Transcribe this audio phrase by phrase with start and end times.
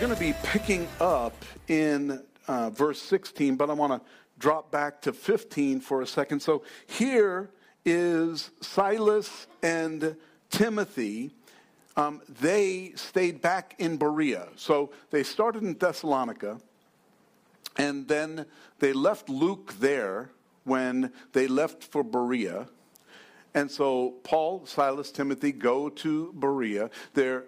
[0.00, 5.02] Going to be picking up in uh, verse 16, but I want to drop back
[5.02, 6.40] to 15 for a second.
[6.40, 7.50] So here
[7.84, 10.16] is Silas and
[10.48, 11.32] Timothy.
[11.98, 14.48] Um, they stayed back in Berea.
[14.56, 16.58] So they started in Thessalonica,
[17.76, 18.46] and then
[18.78, 20.30] they left Luke there
[20.64, 22.68] when they left for Berea.
[23.52, 26.88] And so Paul, Silas, Timothy go to Berea.
[27.12, 27.44] They're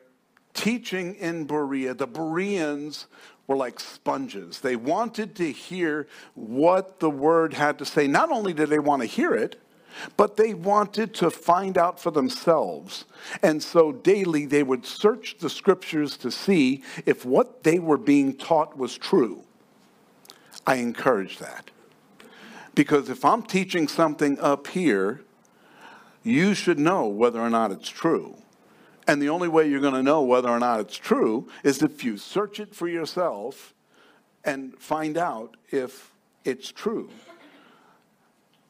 [0.55, 1.95] teaching in Berea.
[1.95, 3.07] The Bereans
[3.47, 4.61] were like sponges.
[4.61, 8.07] They wanted to hear what the word had to say.
[8.07, 9.61] Not only did they want to hear it,
[10.17, 13.05] but they wanted to find out for themselves.
[13.43, 18.35] And so daily they would search the scriptures to see if what they were being
[18.37, 19.45] taught was true.
[20.67, 21.71] I encourage that.
[22.75, 25.21] Because if I'm teaching something up here,
[26.23, 28.37] you should know whether or not it's true.
[29.07, 32.05] And the only way you're going to know whether or not it's true is if
[32.05, 33.75] you search it for yourself
[34.45, 36.13] and find out if
[36.45, 37.11] it's true.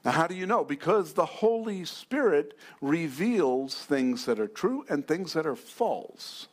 [0.04, 0.64] Now, how do you know?
[0.64, 6.48] Because the Holy Spirit reveals things that are true and things that are false.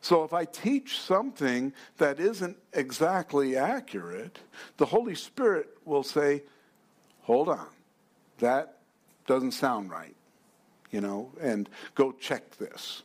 [0.00, 4.38] So if I teach something that isn't exactly accurate,
[4.76, 6.42] the Holy Spirit will say,
[7.22, 7.66] hold on,
[8.38, 8.78] that
[9.26, 10.14] doesn't sound right,
[10.90, 13.02] you know, and go check this.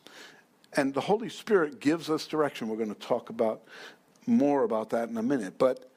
[0.76, 2.67] And the Holy Spirit gives us direction.
[2.67, 3.62] We're going to talk about
[4.25, 5.56] more about that in a minute.
[5.58, 5.90] But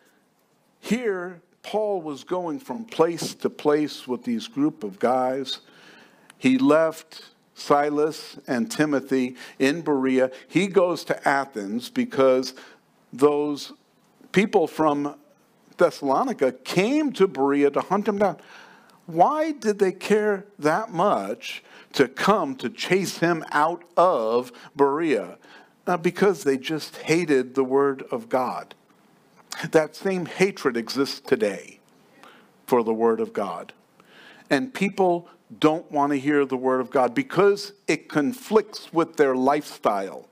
[0.81, 5.61] here, Paul was going from place to place with these group of guys.
[6.39, 10.31] He left Silas and Timothy in Berea.
[10.47, 12.55] He goes to Athens because
[13.13, 13.73] those
[14.33, 15.17] people from
[15.79, 18.37] Thessalonica came to Berea to hunt him down.
[19.07, 21.63] Why did they care that much
[21.97, 25.39] to come to chase him out of Berea?
[26.03, 28.75] Because they just hated the word of God.
[29.71, 31.81] That same hatred exists today
[32.67, 33.73] for the word of God.
[34.51, 39.35] And people don't want to hear the word of God because it conflicts with their
[39.35, 40.29] lifestyle.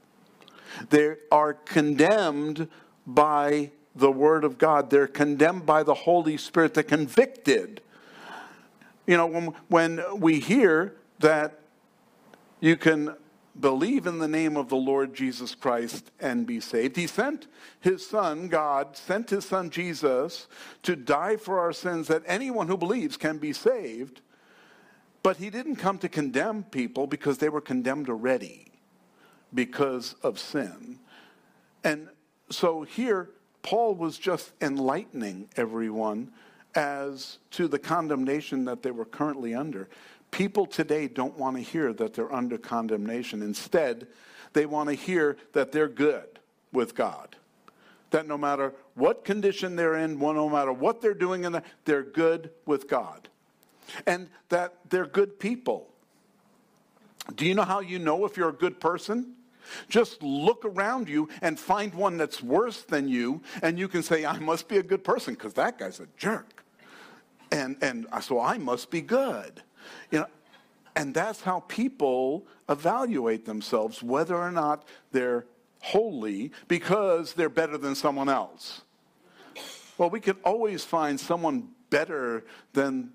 [0.90, 2.68] They are condemned
[3.06, 4.90] by the word of God.
[4.90, 6.74] They're condemned by the Holy Spirit.
[6.74, 7.80] They're convicted.
[9.06, 11.58] You know, when, when we hear that
[12.60, 13.16] you can
[13.58, 16.96] believe in the name of the Lord Jesus Christ and be saved.
[16.96, 17.46] He sent
[17.80, 20.48] his son, God, sent his son Jesus
[20.82, 24.20] to die for our sins that anyone who believes can be saved.
[25.22, 28.72] But he didn't come to condemn people because they were condemned already
[29.54, 30.98] because of sin.
[31.82, 32.08] And
[32.50, 33.30] so here,
[33.62, 36.32] Paul was just enlightening everyone
[36.74, 39.88] as to the condemnation that they were currently under.
[40.34, 43.40] People today don't want to hear that they're under condemnation.
[43.40, 44.08] Instead,
[44.52, 46.40] they want to hear that they're good
[46.72, 47.36] with God.
[48.10, 52.02] That no matter what condition they're in, no matter what they're doing, in the, they're
[52.02, 53.28] good with God.
[54.08, 55.86] And that they're good people.
[57.36, 59.34] Do you know how you know if you're a good person?
[59.88, 64.26] Just look around you and find one that's worse than you, and you can say,
[64.26, 66.64] I must be a good person because that guy's a jerk.
[67.52, 69.62] And, and so I must be good.
[70.10, 70.26] You know,
[70.96, 75.46] and that's how people evaluate themselves, whether or not they're
[75.80, 78.82] holy because they're better than someone else.
[79.98, 83.10] Well, we can always find someone better than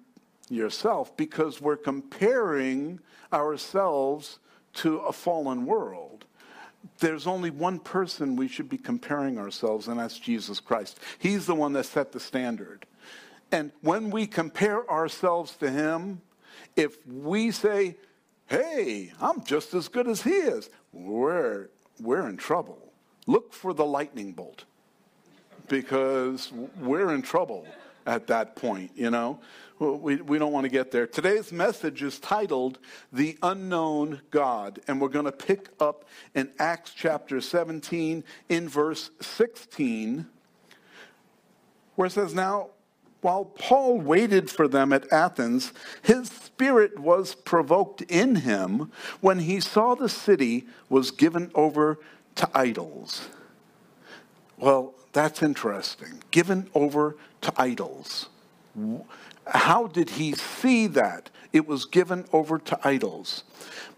[0.50, 3.00] yourself because we're comparing
[3.34, 4.40] ourselves
[4.74, 6.25] to a fallen world.
[7.00, 11.00] There's only one person we should be comparing ourselves, and that's Jesus Christ.
[11.18, 12.85] He's the one that set the standard.
[13.52, 16.22] And when we compare ourselves to Him,
[16.79, 17.97] if we say,
[18.47, 21.67] hey, I'm just as good as he is, we're,
[22.00, 22.79] we're in trouble.
[23.28, 24.64] Look for the lightning bolt
[25.67, 27.67] because we're in trouble
[28.05, 29.40] at that point, you know.
[29.78, 31.05] We, we don't want to get there.
[31.05, 32.79] Today's message is titled
[33.11, 39.11] The Unknown God, and we're going to pick up in Acts chapter 17 in verse
[39.22, 40.28] 16,
[41.96, 42.70] where it says, Now
[43.22, 49.60] while Paul waited for them at Athens, his spirit was provoked in him when he
[49.60, 52.00] saw the city was given over
[52.36, 53.28] to idols.
[54.58, 56.24] Well, that's interesting.
[56.32, 58.30] Given over to idols.
[59.48, 61.30] How did he see that?
[61.52, 63.44] It was given over to idols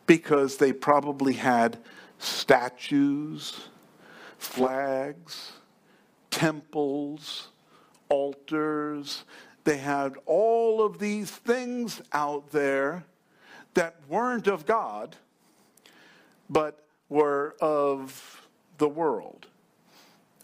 [0.07, 1.77] because they probably had
[2.17, 3.67] statues,
[4.37, 5.51] flags,
[6.31, 7.50] temples,
[8.11, 9.25] altars.
[9.65, 13.05] They had all of these things out there
[13.75, 15.17] that weren't of God,
[16.49, 18.47] but were of
[18.77, 19.47] the world.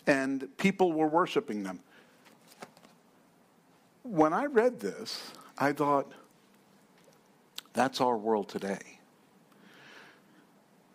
[0.07, 1.81] and people were worshiping them.
[4.03, 6.11] When I read this, I thought,
[7.73, 8.99] that's our world today.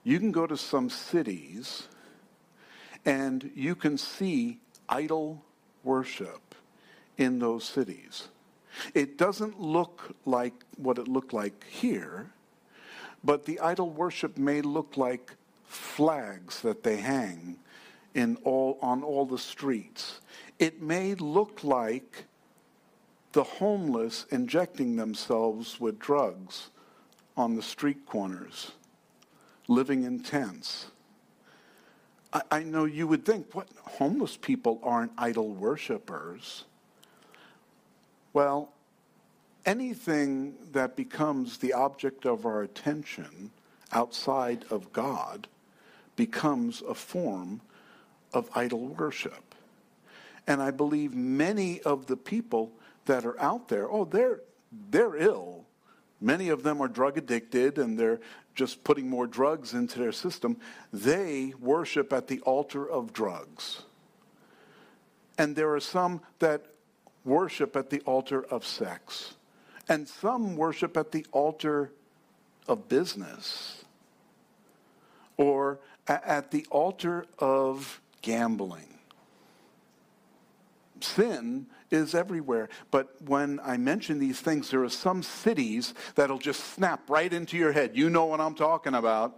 [0.05, 1.89] You can go to some cities
[3.05, 5.45] and you can see idol
[5.85, 6.52] worship
[7.23, 8.29] in those cities.
[8.95, 12.31] It doesn't look like what it looked like here,
[13.23, 15.35] but the idol worship may look like
[15.65, 17.57] flags that they hang
[18.15, 20.21] in all, on all the streets.
[20.59, 22.25] It may look like
[23.33, 26.71] the homeless injecting themselves with drugs
[27.37, 28.73] on the street corners,
[29.69, 30.87] living in tents.
[32.33, 36.65] I, I know you would think, what, homeless people aren't idol worshippers.
[38.33, 38.73] Well,
[39.67, 43.51] anything that becomes the object of our attention
[43.93, 45.49] outside of God
[46.17, 47.61] becomes a form
[48.33, 49.55] of idol worship.
[50.47, 52.73] And I believe many of the people
[53.05, 54.41] that are out there, oh, they're,
[54.91, 55.65] they're ill.
[56.21, 58.21] Many of them are drug addicted and they're
[58.55, 60.57] just putting more drugs into their system.
[60.93, 63.83] They worship at the altar of drugs.
[65.39, 66.67] And there are some that
[67.25, 69.35] worship at the altar of sex.
[69.89, 71.93] And some worship at the altar
[72.69, 73.85] of business
[75.37, 78.99] or at the altar of gambling.
[81.01, 82.69] Sin is everywhere.
[82.91, 87.57] But when I mention these things, there are some cities that'll just snap right into
[87.57, 87.93] your head.
[87.95, 89.37] You know what I'm talking about.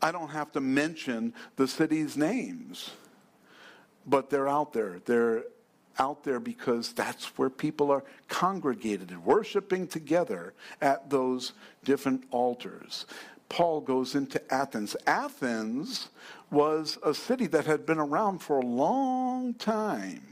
[0.00, 2.90] I don't have to mention the cities' names,
[4.06, 5.00] but they're out there.
[5.04, 5.44] They're
[5.98, 11.52] out there because that's where people are congregated and worshiping together at those
[11.84, 13.06] different altars.
[13.48, 14.96] Paul goes into Athens.
[15.06, 16.08] Athens
[16.50, 20.22] was a city that had been around for a long time.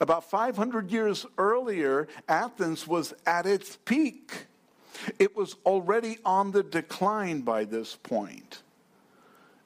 [0.00, 4.46] About 500 years earlier, Athens was at its peak.
[5.18, 8.62] It was already on the decline by this point.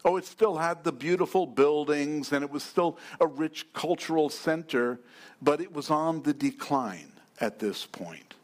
[0.05, 5.01] Oh, it still had the beautiful buildings and it was still a rich cultural center,
[5.41, 8.35] but it was on the decline at this point.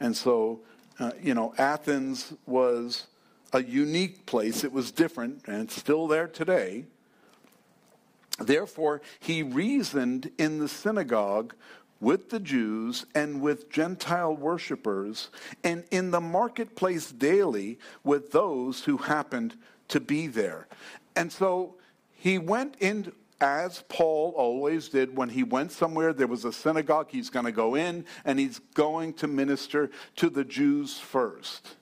[0.00, 0.60] And so,
[0.98, 3.06] uh, you know, Athens was
[3.52, 4.64] a unique place.
[4.64, 6.84] It was different, and it's still there today.
[8.38, 11.54] Therefore, he reasoned in the synagogue
[12.00, 15.30] with the Jews and with Gentile worshippers,
[15.64, 19.56] and in the marketplace daily with those who happened
[19.88, 20.66] to be there.
[21.14, 21.76] And so
[22.12, 27.08] he went in, as Paul always did, when he went somewhere, there was a synagogue,
[27.10, 31.76] he's going to go in and he's going to minister to the Jews first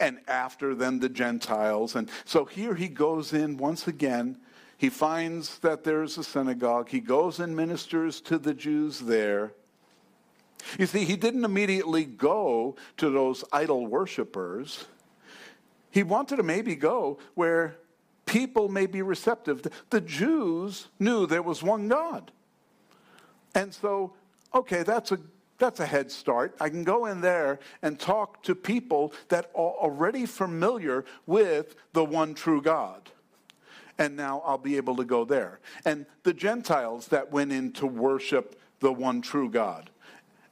[0.00, 1.94] and after then the Gentiles.
[1.94, 4.38] And so here he goes in once again.
[4.76, 6.88] He finds that there's a synagogue.
[6.88, 9.52] He goes and ministers to the Jews there.
[10.78, 14.86] You see, he didn't immediately go to those idol worshippers.
[15.90, 17.76] He wanted to maybe go where
[18.26, 19.66] people may be receptive.
[19.90, 22.30] The Jews knew there was one God.
[23.54, 24.12] And so,
[24.54, 25.18] okay, that's a
[25.58, 26.54] that's a head start.
[26.60, 32.04] I can go in there and talk to people that are already familiar with the
[32.04, 33.10] one true God.
[33.98, 35.58] And now I'll be able to go there.
[35.84, 39.90] And the Gentiles that went in to worship the one true God.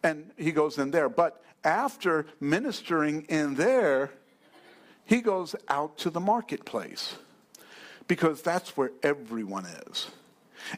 [0.03, 1.09] And he goes in there.
[1.09, 4.11] But after ministering in there,
[5.07, 7.17] he goes out to the marketplace
[8.09, 10.09] because that's where everyone is.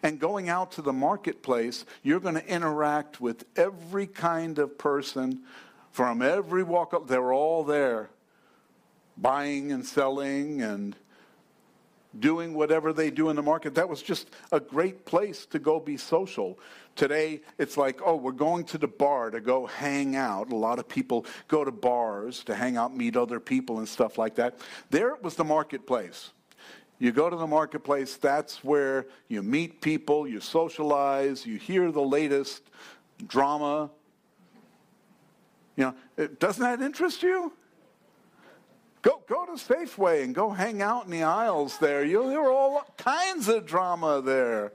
[0.03, 5.43] And going out to the marketplace, you're going to interact with every kind of person
[5.91, 7.09] from every walk up.
[7.09, 8.11] They're all there,
[9.17, 10.95] buying and selling and
[12.21, 13.75] doing whatever they do in the market.
[13.75, 16.59] That was just a great place to go be social.
[16.97, 20.51] Today, it's like, oh, we're going to the bar to go hang out.
[20.53, 24.19] A lot of people go to bars to hang out, meet other people, and stuff
[24.19, 24.59] like that.
[24.91, 26.31] There it was the marketplace.
[26.99, 32.03] You go to the marketplace, that's where you meet people, you socialize, you hear the
[32.03, 32.63] latest
[33.25, 33.91] drama.
[35.77, 37.53] You know, doesn't that interest you?
[39.03, 42.05] Go, go to Safeway and go hang out in the aisles there.
[42.05, 44.73] You'll hear all kinds of drama there.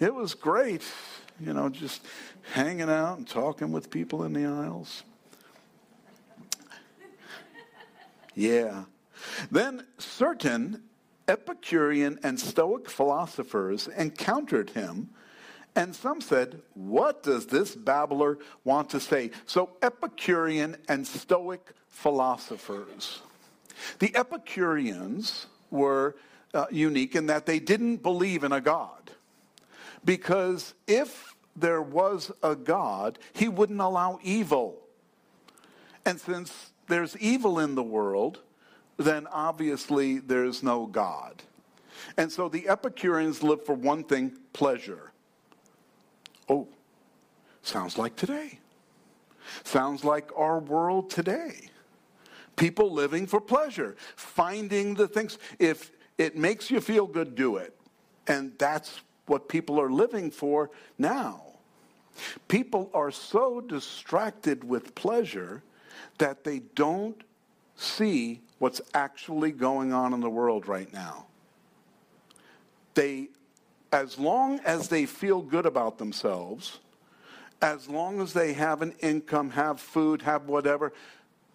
[0.00, 0.82] It was great,
[1.38, 2.02] you know, just
[2.52, 5.02] hanging out and talking with people in the aisles.
[8.34, 8.84] Yeah.
[9.50, 10.82] Then certain
[11.28, 15.10] Epicurean and Stoic philosophers encountered him,
[15.76, 19.30] and some said, What does this babbler want to say?
[19.46, 23.22] So, Epicurean and Stoic philosophers.
[23.98, 26.16] The Epicureans were
[26.52, 29.10] uh, unique in that they didn't believe in a God.
[30.04, 34.78] Because if there was a God, he wouldn't allow evil.
[36.04, 38.40] And since there's evil in the world,
[38.96, 41.42] then obviously there's no God.
[42.16, 45.12] And so the Epicureans lived for one thing pleasure.
[46.48, 46.68] Oh,
[47.62, 48.58] sounds like today.
[49.62, 51.70] Sounds like our world today.
[52.56, 55.38] People living for pleasure, finding the things.
[55.58, 57.76] If it makes you feel good, do it.
[58.26, 61.42] And that's what people are living for now.
[62.48, 65.62] People are so distracted with pleasure
[66.18, 67.22] that they don't
[67.76, 71.26] see what's actually going on in the world right now.
[72.94, 73.28] They,
[73.92, 76.78] as long as they feel good about themselves,
[77.60, 80.92] as long as they have an income, have food, have whatever,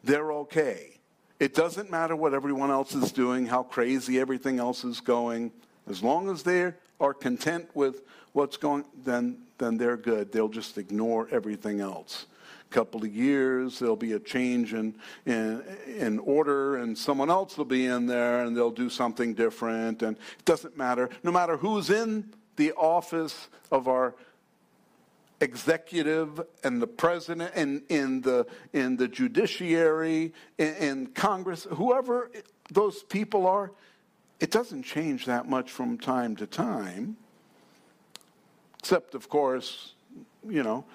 [0.04, 1.00] they're okay.
[1.40, 5.52] It doesn't matter what everyone else is doing, how crazy everything else is going.
[5.88, 8.02] As long as they are content with
[8.34, 10.32] what's going, then, then they're good.
[10.32, 12.26] They'll just ignore everything else.
[12.70, 14.94] A couple of years, there'll be a change in,
[15.26, 20.04] in, in order, and someone else will be in there, and they'll do something different.
[20.04, 21.10] And it doesn't matter.
[21.24, 24.14] No matter who's in the office of our
[25.42, 32.32] executive and the president and in the in the judiciary in, Congress, whoever
[32.72, 33.72] those people are,
[34.40, 37.18] it doesn't change that much from time to time.
[38.80, 39.94] Except, of course,
[40.48, 40.86] you know,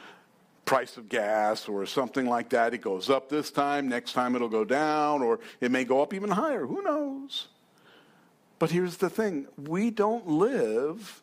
[0.64, 2.72] price of gas or something like that.
[2.72, 6.14] It goes up this time, next time it'll go down, or it may go up
[6.14, 6.66] even higher.
[6.66, 7.48] Who knows?
[8.58, 11.22] But here's the thing we don't live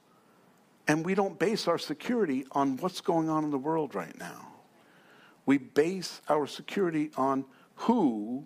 [0.92, 4.50] and we don't base our security on what's going on in the world right now.
[5.46, 7.46] We base our security on
[7.76, 8.46] who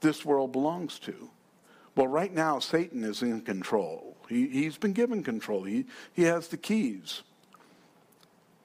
[0.00, 1.28] this world belongs to.
[1.96, 4.16] Well, right now, Satan is in control.
[4.28, 7.22] He, has been given control, he, he has the keys.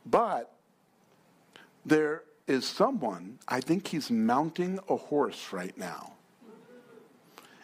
[0.05, 0.53] But
[1.87, 6.16] there is someone, I think he's mounting a horse right now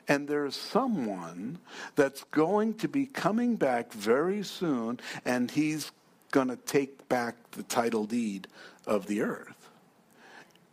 [0.08, 1.60] and there's someone
[1.96, 5.92] that's going to be coming back very soon, and he's
[6.32, 8.48] going to take back the title deed
[8.86, 9.70] of the earth.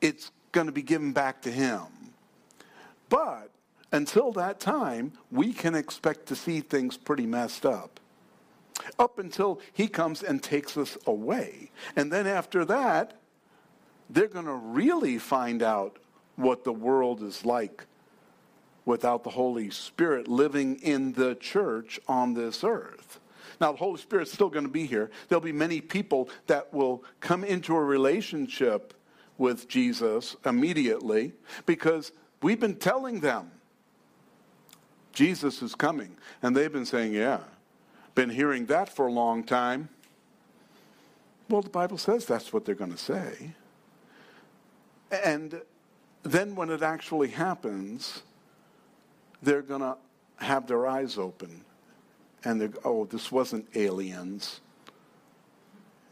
[0.01, 1.83] It's going to be given back to him.
[3.09, 3.51] But
[3.93, 8.01] until that time, we can expect to see things pretty messed up.
[8.99, 11.71] Up until he comes and takes us away.
[11.97, 13.21] And then after that,
[14.09, 15.99] they're going to really find out
[16.37, 17.85] what the world is like
[18.85, 23.21] without the Holy Spirit living in the church on this earth.
[23.61, 25.11] Now, the Holy Spirit's still going to be here.
[25.29, 28.95] There'll be many people that will come into a relationship
[29.37, 31.33] with Jesus immediately
[31.67, 33.51] because we've been telling them
[35.13, 36.17] Jesus is coming.
[36.43, 37.41] And they've been saying, yeah,
[38.15, 39.89] been hearing that for a long time.
[41.49, 43.53] Well, the Bible says that's what they're going to say.
[45.11, 45.61] And
[46.23, 48.23] then when it actually happens,
[49.43, 49.97] they're going to
[50.37, 51.65] have their eyes open
[52.45, 54.61] and they're, oh, this wasn't aliens.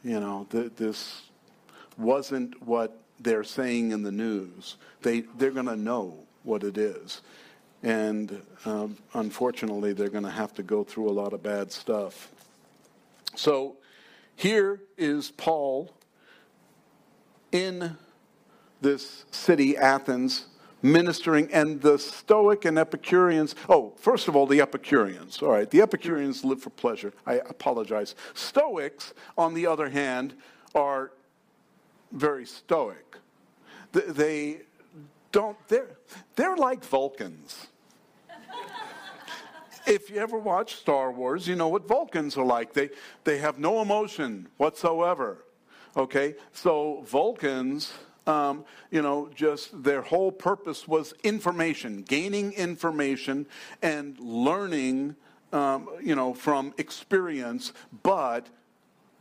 [0.04, 1.22] You know, th- this
[1.96, 4.76] wasn't what they're saying in the news.
[5.02, 7.22] They, they're going to know what it is.
[7.82, 12.30] And um, unfortunately, they're going to have to go through a lot of bad stuff.
[13.34, 13.76] So
[14.36, 15.94] here is Paul
[17.52, 17.96] in
[18.80, 20.46] this city, Athens,
[20.82, 23.54] ministering, and the Stoic and Epicureans.
[23.68, 25.42] Oh, first of all, the Epicureans.
[25.42, 27.12] All right, the Epicureans live for pleasure.
[27.26, 28.14] I apologize.
[28.34, 30.34] Stoics, on the other hand,
[30.74, 31.12] are
[32.12, 33.16] very stoic.
[33.92, 34.62] They
[35.32, 35.96] don't, they're,
[36.36, 37.68] they're like Vulcans.
[39.86, 42.72] if you ever watch Star Wars, you know what Vulcans are like.
[42.72, 42.90] They,
[43.24, 45.44] they have no emotion whatsoever.
[45.96, 46.34] Okay?
[46.52, 47.92] So, Vulcans
[48.28, 53.46] um, you know, just their whole purpose was information, gaining information
[53.80, 55.16] and learning,
[55.52, 58.46] um, you know, from experience, but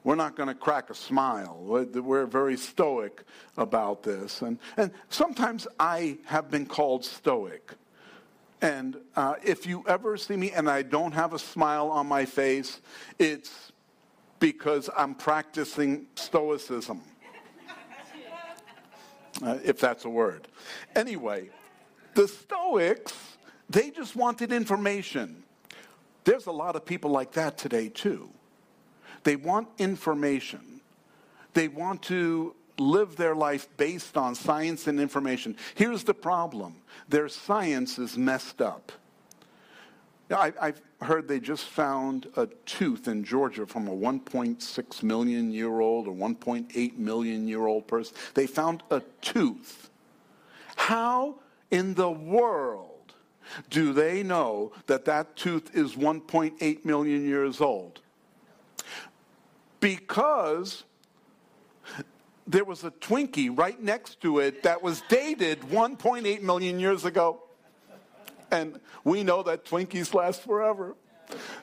[0.03, 1.57] we're not going to crack a smile.
[1.61, 3.23] We're very stoic
[3.57, 4.41] about this.
[4.41, 7.73] And, and sometimes I have been called stoic.
[8.61, 12.25] And uh, if you ever see me and I don't have a smile on my
[12.25, 12.81] face,
[13.19, 13.71] it's
[14.39, 17.01] because I'm practicing stoicism
[19.43, 20.47] uh, if that's a word.
[20.95, 21.49] Anyway,
[22.15, 23.13] the Stoics,
[23.69, 25.43] they just wanted information.
[26.23, 28.29] There's a lot of people like that today, too.
[29.23, 30.81] They want information.
[31.53, 35.55] They want to live their life based on science and information.
[35.75, 36.75] Here's the problem
[37.09, 38.91] their science is messed up.
[40.29, 45.79] I, I've heard they just found a tooth in Georgia from a 1.6 million year
[45.79, 48.15] old or 1.8 million year old person.
[48.33, 49.89] They found a tooth.
[50.75, 51.35] How
[51.71, 53.13] in the world
[53.69, 58.01] do they know that that tooth is 1.8 million years old?
[59.79, 60.83] Because
[62.45, 67.43] there was a Twinkie right next to it that was dated 1.8 million years ago.
[68.51, 70.95] And we know that Twinkies last forever.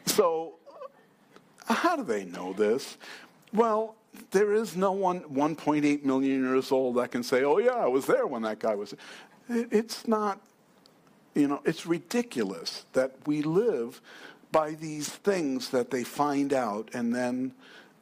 [0.07, 0.55] So,
[1.67, 2.99] how do they know this?
[3.53, 3.97] Well,
[4.31, 8.07] there is no one 1.8 million years old that can say, oh, yeah, I was
[8.07, 8.95] there when that guy was.
[9.49, 10.41] It's not,
[11.35, 14.01] you know, it's ridiculous that we live
[14.53, 17.53] by these things that they find out and then,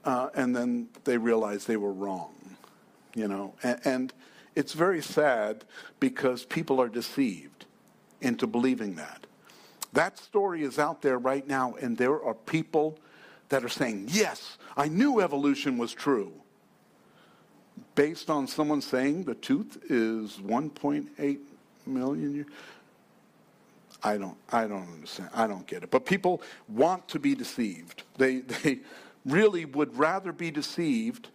[0.04, 2.34] uh, and then they realize they were wrong,
[3.14, 3.54] you know.
[3.62, 4.12] And, and
[4.54, 5.64] it's very sad
[5.98, 7.64] because people are deceived
[8.22, 9.26] into believing that.
[9.92, 12.98] That story is out there right now, and there are people
[13.50, 16.32] that are saying, Yes, I knew evolution was true.
[17.94, 21.38] Based on someone saying the tooth is 1.8
[21.86, 22.46] million years.
[24.02, 25.30] I don't, I don't understand.
[25.34, 25.90] I don't get it.
[25.90, 28.02] But people want to be deceived.
[28.16, 28.80] They, they
[29.24, 31.28] really would rather be deceived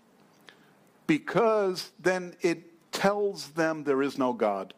[1.05, 4.73] because then it tells them there is no God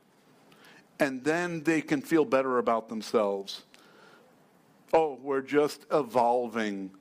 [1.00, 3.64] and then they can feel better about themselves.
[4.94, 6.92] Oh, we're just evolving.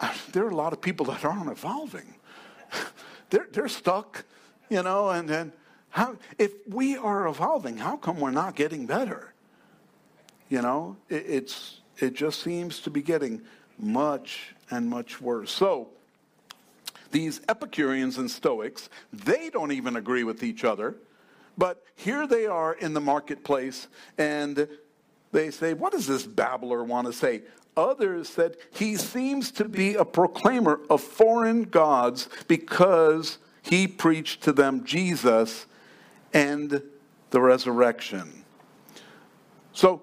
[0.32, 2.14] There are a lot of people that aren't evolving.
[3.30, 4.24] they're, they're stuck,
[4.68, 5.52] you know, and, then
[5.90, 9.32] how, if we are evolving, how come we're not getting better?
[10.48, 13.42] You know, it, it's, it just seems to be getting
[13.78, 15.50] much and much worse.
[15.50, 15.88] So,
[17.10, 20.94] these Epicureans and Stoics, they don't even agree with each other.
[21.58, 24.68] But here they are in the marketplace, and
[25.32, 27.42] they say, What does this babbler want to say?
[27.76, 34.52] Others said, He seems to be a proclaimer of foreign gods because he preached to
[34.52, 35.66] them Jesus
[36.32, 36.80] and
[37.30, 38.44] the resurrection.
[39.72, 40.02] So,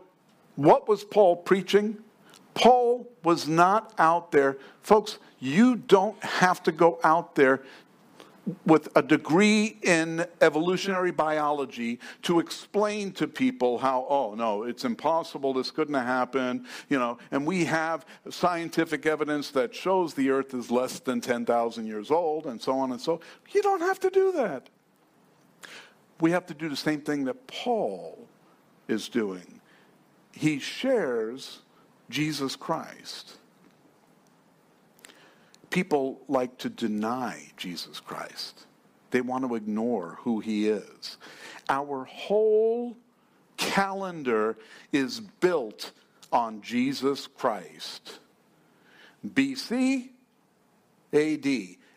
[0.56, 1.98] what was Paul preaching?
[2.54, 4.58] Paul was not out there.
[4.82, 7.62] Folks, you don't have to go out there
[8.66, 15.54] with a degree in evolutionary biology to explain to people how, oh, no, it's impossible,
[15.54, 20.54] this couldn't have happened, you know, and we have scientific evidence that shows the earth
[20.54, 23.20] is less than 10,000 years old, and so on and so.
[23.52, 24.70] You don't have to do that.
[26.22, 28.28] We have to do the same thing that Paul
[28.88, 29.60] is doing.
[30.32, 31.60] He shares
[32.10, 33.38] Jesus Christ
[35.76, 38.66] people like to deny Jesus Christ.
[39.12, 41.18] They want to ignore who he is.
[41.68, 42.96] Our whole
[43.58, 44.56] calendar
[44.94, 45.92] is built
[46.32, 48.20] on Jesus Christ.
[49.28, 50.12] BC,
[51.12, 51.48] AD.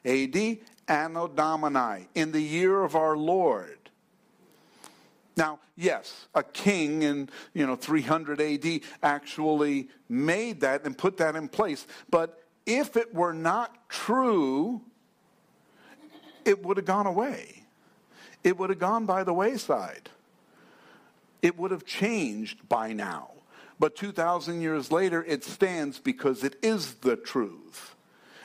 [0.05, 3.79] AD, Anno Domini, in the year of our Lord.
[5.37, 11.37] Now, yes, a king in, you know, 300 AD actually made that and put that
[11.37, 12.38] in place, but
[12.68, 14.83] if it were not true,
[16.44, 17.64] it would have gone away.
[18.44, 20.11] It would have gone by the wayside.
[21.40, 23.31] It would have changed by now.
[23.81, 27.94] But 2,000 years later, it stands because it is the truth.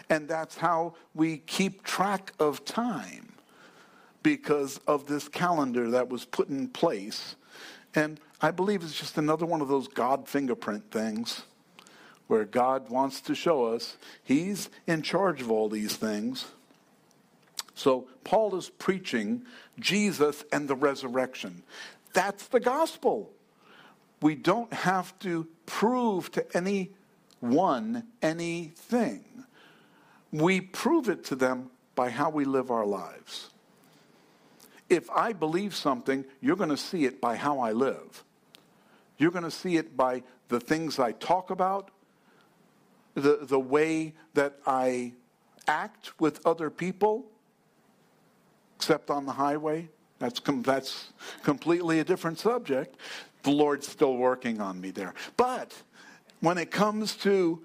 [0.10, 3.34] And that's how we keep track of time
[4.22, 7.36] because of this calendar that was put in place.
[7.94, 11.44] And I believe it's just another one of those God fingerprint things
[12.28, 16.46] where God wants to show us He's in charge of all these things.
[17.76, 19.44] So Paul is preaching
[19.80, 21.64] Jesus and the resurrection.
[22.14, 23.32] That's the gospel.
[24.22, 29.26] We don't have to prove to anyone anything.
[30.32, 33.50] We prove it to them by how we live our lives.
[34.90, 38.24] If I believe something, you're going to see it by how I live.
[39.18, 41.90] You're going to see it by the things I talk about,
[43.16, 45.14] the, the way that I
[45.68, 47.26] act with other people,
[48.76, 49.90] except on the highway.
[50.20, 51.12] That's, com- that's
[51.44, 52.98] completely a different subject.
[53.44, 55.14] The Lord's still working on me there.
[55.38, 55.74] But
[56.40, 57.64] when it comes to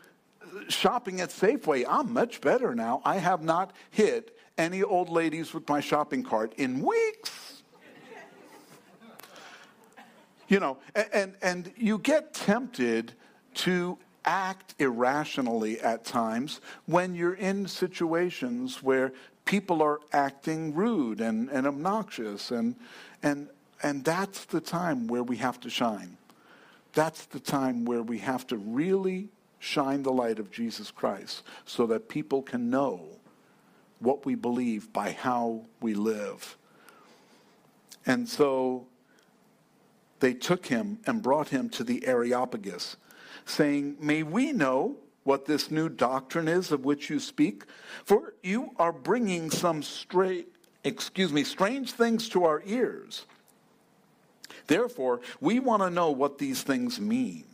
[0.69, 3.01] shopping at Safeway, I'm much better now.
[3.05, 7.63] I have not hit any old ladies with my shopping cart in weeks.
[10.49, 13.13] you know, and, and, and you get tempted
[13.55, 19.13] to act irrationally at times when you're in situations where
[19.45, 22.51] people are acting rude and, and obnoxious.
[22.51, 22.77] And,
[23.23, 23.49] and,
[23.83, 26.17] and that's the time where we have to shine.
[26.93, 29.29] That's the time where we have to really
[29.59, 33.01] shine the light of Jesus Christ so that people can know
[34.01, 36.57] what we believe by how we live.
[38.07, 38.87] And so
[40.21, 42.97] they took him and brought him to the Areopagus,
[43.49, 47.65] saying, May we know what this new doctrine is of which you speak?
[48.05, 50.49] For you are bringing some straight,
[50.85, 53.27] excuse me, strange things to our ears.
[54.67, 57.45] Therefore, we want to know what these things mean.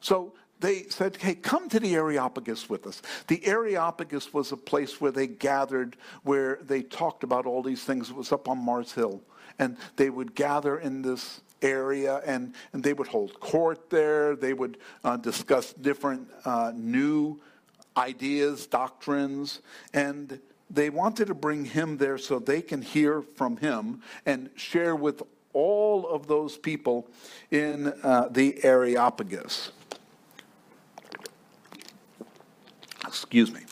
[0.00, 3.00] So they said, hey, come to the Areopagus with us.
[3.26, 8.10] The Areopagus was a place where they gathered, where they talked about all these things.
[8.10, 9.22] It was up on Mars Hill.
[9.58, 14.36] And they would gather in this area and, and they would hold court there.
[14.36, 17.40] They would uh, discuss different uh, new
[17.96, 19.60] ideas, doctrines.
[19.92, 20.40] And
[20.70, 25.22] they wanted to bring him there so they can hear from him and share with
[25.52, 27.08] all of those people
[27.50, 29.72] in uh, the Areopagus.
[33.06, 33.62] Excuse me.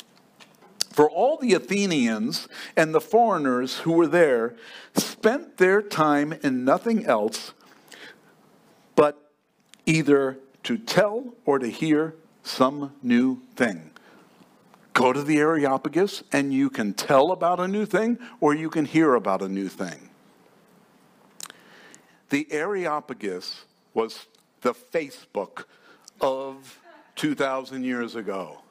[0.90, 4.56] For all the Athenians and the foreigners who were there
[4.94, 7.52] spent their time in nothing else
[9.86, 13.90] either to tell or to hear some new thing.
[14.92, 18.84] Go to the Areopagus and you can tell about a new thing or you can
[18.84, 20.10] hear about a new thing.
[22.30, 24.26] The Areopagus was
[24.62, 25.64] the Facebook
[26.20, 26.80] of
[27.16, 28.62] 2,000 years ago.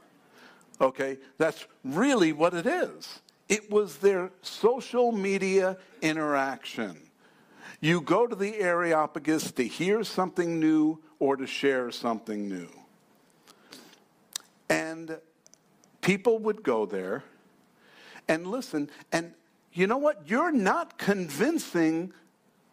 [0.81, 1.17] Okay?
[1.37, 3.19] That's really what it is.
[3.47, 6.97] It was their social media interaction.
[7.85, 12.67] You go to the Areopagus to hear something new or to share something new.
[14.67, 15.19] And
[16.01, 17.23] people would go there
[18.27, 18.89] and listen.
[19.11, 19.35] And
[19.71, 20.23] you know what?
[20.25, 22.11] You're not convincing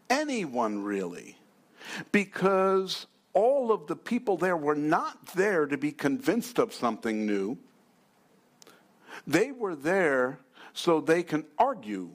[0.08, 1.36] anyone really.
[2.10, 7.58] Because all of the people there were not there to be convinced of something new.
[9.26, 10.38] They were there
[10.72, 12.08] so they can argue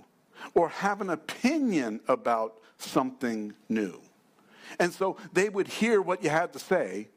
[0.56, 4.02] or have an opinion about something new.
[4.80, 7.08] And so they would hear what you had to say,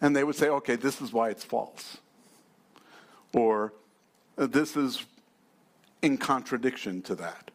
[0.00, 1.98] and they would say, okay, this is why it's false.
[3.34, 3.72] Or
[4.36, 5.04] uh, this is
[6.02, 7.50] in contradiction to that.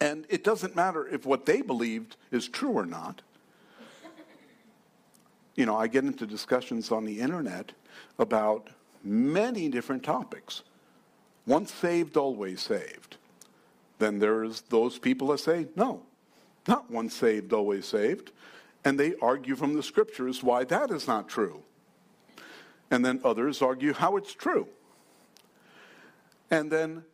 [0.00, 3.22] And it doesn't matter if what they believed is true or not.
[5.56, 7.72] You know, I get into discussions on the internet
[8.18, 8.70] about
[9.02, 10.62] many different topics.
[11.46, 13.16] Once saved, always saved.
[14.00, 16.02] Then there's those people that say, no,
[16.66, 18.32] not once saved, always saved.
[18.82, 21.62] And they argue from the scriptures why that is not true.
[22.90, 24.66] And then others argue how it's true.
[26.50, 27.04] And then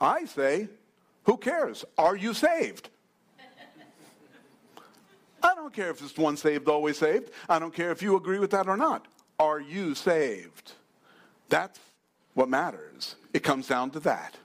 [0.00, 0.68] I say,
[1.24, 1.82] who cares?
[1.96, 2.90] Are you saved?
[5.42, 7.30] I don't care if it's one saved, always saved.
[7.48, 9.08] I don't care if you agree with that or not.
[9.38, 10.72] Are you saved?
[11.48, 11.80] That's
[12.34, 13.16] what matters.
[13.32, 14.36] It comes down to that.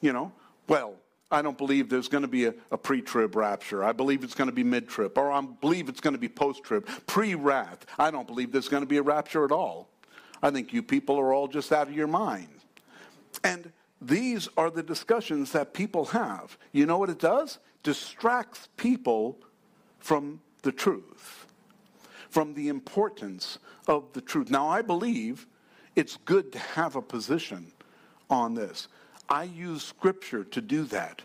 [0.00, 0.32] You know,
[0.70, 0.94] well,
[1.32, 3.82] I don't believe there's going to be a, a pre trib rapture.
[3.82, 6.28] I believe it's going to be mid trib, or I believe it's going to be
[6.28, 7.84] post trib, pre wrath.
[7.98, 9.88] I don't believe there's going to be a rapture at all.
[10.40, 12.48] I think you people are all just out of your mind.
[13.42, 16.56] And these are the discussions that people have.
[16.70, 17.58] You know what it does?
[17.82, 19.38] Distracts people
[19.98, 21.46] from the truth,
[22.28, 24.50] from the importance of the truth.
[24.50, 25.48] Now, I believe
[25.96, 27.72] it's good to have a position
[28.30, 28.86] on this.
[29.30, 31.22] I use scripture to do that.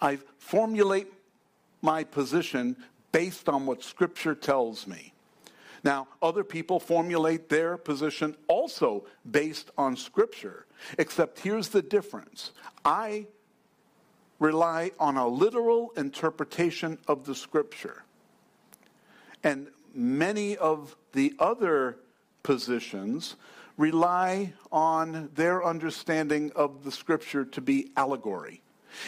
[0.00, 1.12] I formulate
[1.82, 2.76] my position
[3.12, 5.12] based on what scripture tells me.
[5.84, 10.64] Now, other people formulate their position also based on scripture,
[10.98, 12.52] except here's the difference.
[12.86, 13.26] I
[14.38, 18.04] rely on a literal interpretation of the scripture.
[19.42, 21.98] And many of the other
[22.42, 23.36] positions
[23.76, 28.62] rely on their understanding of the scripture to be allegory.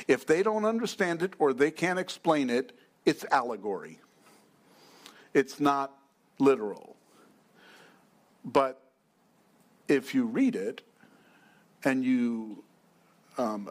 [0.08, 2.72] If they don't understand it or they can't explain it,
[3.04, 4.00] it's allegory.
[5.32, 5.92] It's not
[6.38, 6.96] literal.
[8.44, 8.80] But
[9.88, 10.82] if you read it
[11.84, 12.64] and you
[13.38, 13.70] um,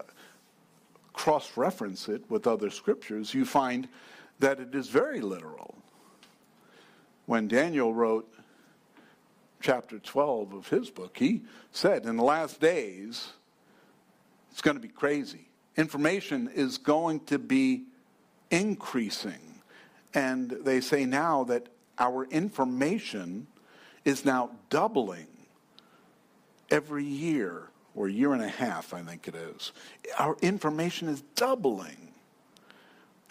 [1.12, 3.88] cross reference it with other scriptures, you find
[4.40, 5.76] that it is very literal.
[7.26, 8.32] When Daniel wrote
[9.66, 13.34] chapter 12 of his book, he said, in the last days,
[14.52, 15.48] it's going to be crazy.
[15.76, 17.86] Information is going to be
[18.52, 19.64] increasing.
[20.14, 23.48] And they say now that our information
[24.06, 25.28] is now doubling
[26.70, 29.72] every year or year and a half, I think it is.
[30.20, 32.14] Our information is doubling.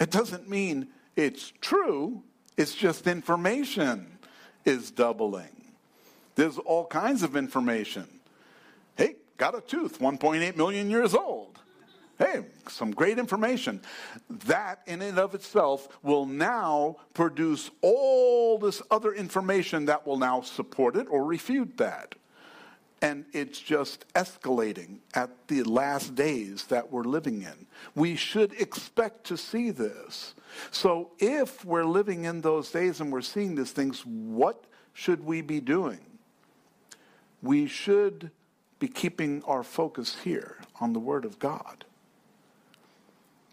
[0.01, 2.25] It doesn't mean it's true,
[2.57, 4.19] It's just information
[4.65, 5.54] is doubling.
[6.35, 8.09] There's all kinds of information.
[8.97, 11.59] Hey, got a tooth, 1.8 million years old.
[12.19, 13.81] Hey, some great information.
[14.31, 20.41] That in and of itself will now produce all this other information that will now
[20.43, 22.15] support it or refute that.
[23.03, 27.67] And it's just escalating at the last days that we're living in.
[27.95, 30.35] We should expect to see this.
[30.71, 35.43] So if we're living in those days and we're seeing these things, what should we
[35.43, 35.99] be doing?
[37.45, 38.31] We should
[38.79, 41.85] be keeping our focus here on the Word of God.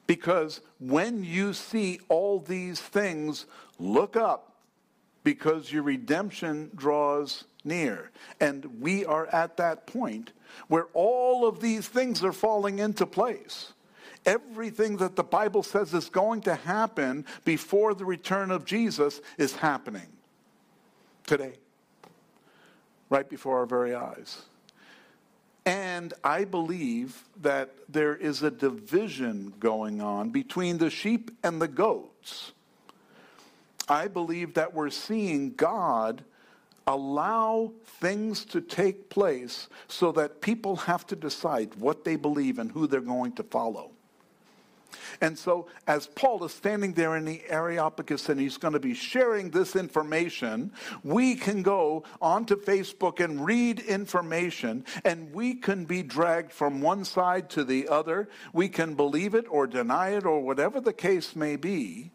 [0.07, 3.45] Because when you see all these things,
[3.79, 4.55] look up
[5.23, 8.11] because your redemption draws near.
[8.39, 10.31] And we are at that point
[10.69, 13.73] where all of these things are falling into place.
[14.25, 19.55] Everything that the Bible says is going to happen before the return of Jesus is
[19.55, 20.07] happening
[21.25, 21.53] today,
[23.11, 24.41] right before our very eyes.
[25.65, 31.67] And I believe that there is a division going on between the sheep and the
[31.67, 32.53] goats.
[33.87, 36.23] I believe that we're seeing God
[36.87, 42.71] allow things to take place so that people have to decide what they believe and
[42.71, 43.91] who they're going to follow.
[45.19, 48.93] And so, as Paul is standing there in the Areopagus and he's going to be
[48.93, 50.71] sharing this information,
[51.03, 57.05] we can go onto Facebook and read information, and we can be dragged from one
[57.05, 58.29] side to the other.
[58.53, 62.11] We can believe it or deny it or whatever the case may be.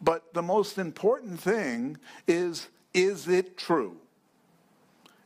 [0.00, 3.96] But the most important thing is is it true?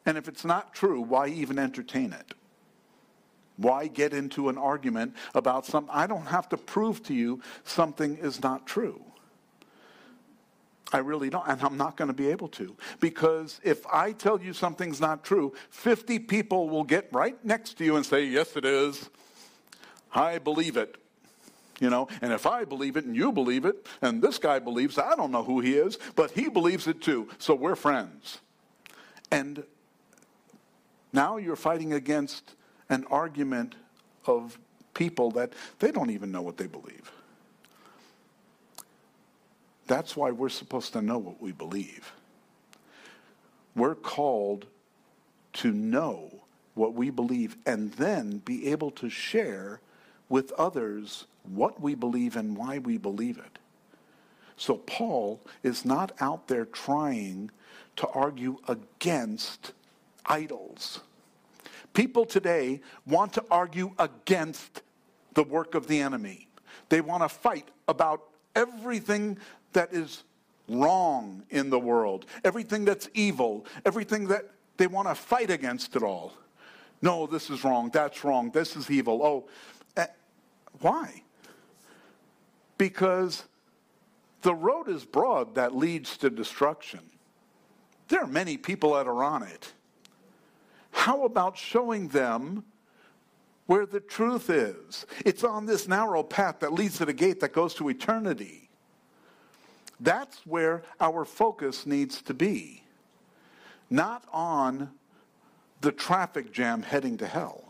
[0.07, 2.33] And if it's not true, why even entertain it?
[3.59, 5.93] Why get into an argument about something?
[5.93, 9.03] I don't have to prove to you something is not true.
[10.93, 12.75] I really don't, and I'm not going to be able to.
[12.99, 17.85] Because if I tell you something's not true, 50 people will get right next to
[17.85, 19.11] you and say, Yes, it is.
[20.15, 20.97] I believe it.
[21.81, 24.99] You know, and if I believe it and you believe it, and this guy believes,
[24.99, 27.29] I don't know who he is, but he believes it too.
[27.39, 28.39] So we're friends.
[29.31, 29.65] And
[31.13, 32.57] now you're fighting against
[32.89, 33.75] an argument
[34.27, 34.59] of
[34.95, 37.13] people that they don't even know what they believe.
[39.87, 42.13] That's why we're supposed to know what we believe.
[43.75, 44.67] We're called
[45.55, 46.31] to know
[46.75, 49.81] what we believe and then be able to share
[50.29, 53.59] with others what we believe and why we believe it.
[54.57, 57.51] So Paul is not out there trying
[57.97, 59.73] to argue against
[60.27, 61.01] idols.
[61.95, 64.83] People today want to argue against
[65.35, 66.49] the work of the enemy.
[66.89, 68.23] They want to fight about
[68.55, 69.39] everything
[69.73, 70.25] that is
[70.69, 76.03] wrong in the world, everything that's evil, everything that they want to fight against it
[76.03, 76.33] all.
[77.01, 79.23] No, this is wrong, that's wrong, this is evil.
[79.23, 79.49] Oh,
[79.97, 80.07] uh,
[80.81, 81.23] why?
[82.77, 83.45] Because
[84.43, 87.01] the road is broad that leads to destruction.
[88.09, 89.73] There are many people that are on it.
[90.91, 92.65] How about showing them
[93.67, 95.07] where the truth is?
[95.25, 98.69] It's on this narrow path that leads to the gate that goes to eternity.
[100.01, 102.85] That's where our focus needs to be,
[103.91, 104.91] not on
[105.81, 107.65] the traffic jam heading to hell,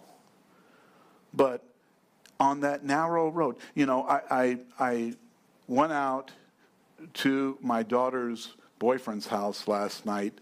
[1.33, 1.63] but
[2.41, 3.57] on that narrow road.
[3.75, 5.15] You know, I, I, I
[5.67, 6.31] went out
[7.15, 10.39] to my daughter's boyfriend's house last night.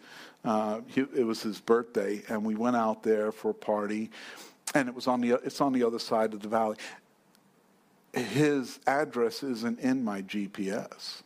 [0.47, 4.11] Uh, he, it was his birthday, and we went out there for a party,
[4.75, 6.77] and it was on the it's on the other side of the valley.
[8.15, 11.23] His address isn't in my GPS,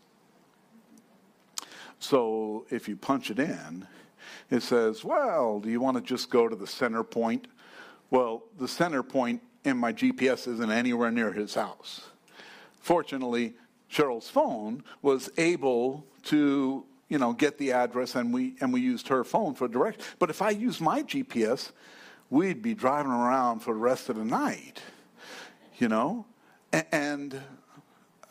[2.00, 3.86] so if you punch it in,
[4.50, 7.46] it says, "Well, do you want to just go to the center point?"
[8.10, 12.08] Well, the center point point in my GPS isn't anywhere near his house.
[12.80, 13.54] Fortunately,
[13.92, 19.08] Cheryl's phone was able to, you know, get the address and we and we used
[19.08, 20.00] her phone for direct.
[20.18, 21.72] But if I used my GPS,
[22.30, 24.80] we'd be driving around for the rest of the night.
[25.78, 26.24] You know?
[26.92, 27.38] And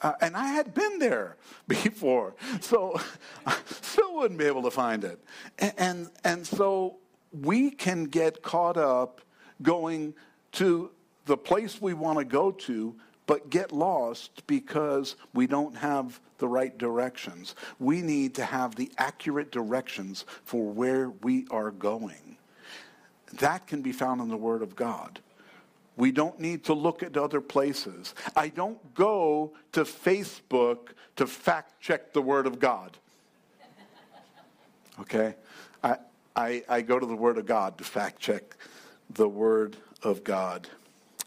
[0.02, 1.36] uh, and I had been there
[1.68, 3.00] before, so
[3.46, 5.20] I still wouldn't be able to find it.
[5.60, 6.98] And, and, and so
[7.32, 9.22] we can get caught up
[9.62, 10.14] going
[10.54, 10.92] to
[11.26, 12.96] the place we want to go to,
[13.30, 17.54] but get lost because we don't have the right directions.
[17.78, 22.38] We need to have the accurate directions for where we are going.
[23.34, 25.20] That can be found in the Word of God.
[25.96, 28.16] We don't need to look at other places.
[28.36, 32.98] I don't go to Facebook to fact check the Word of God.
[35.02, 35.36] Okay?
[35.84, 35.98] I,
[36.36, 38.58] I, I go to the Word of God to fact check
[39.12, 40.68] the Word of God.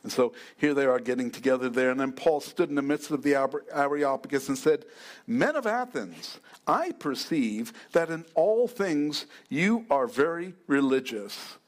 [0.03, 1.91] And so here they are getting together there.
[1.91, 3.35] And then Paul stood in the midst of the
[3.73, 4.85] Areopagus and said,
[5.27, 11.59] Men of Athens, I perceive that in all things you are very religious.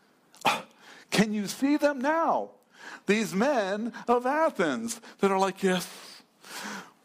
[1.11, 2.51] Can you see them now?
[3.07, 5.89] These men of Athens that are like, Yes,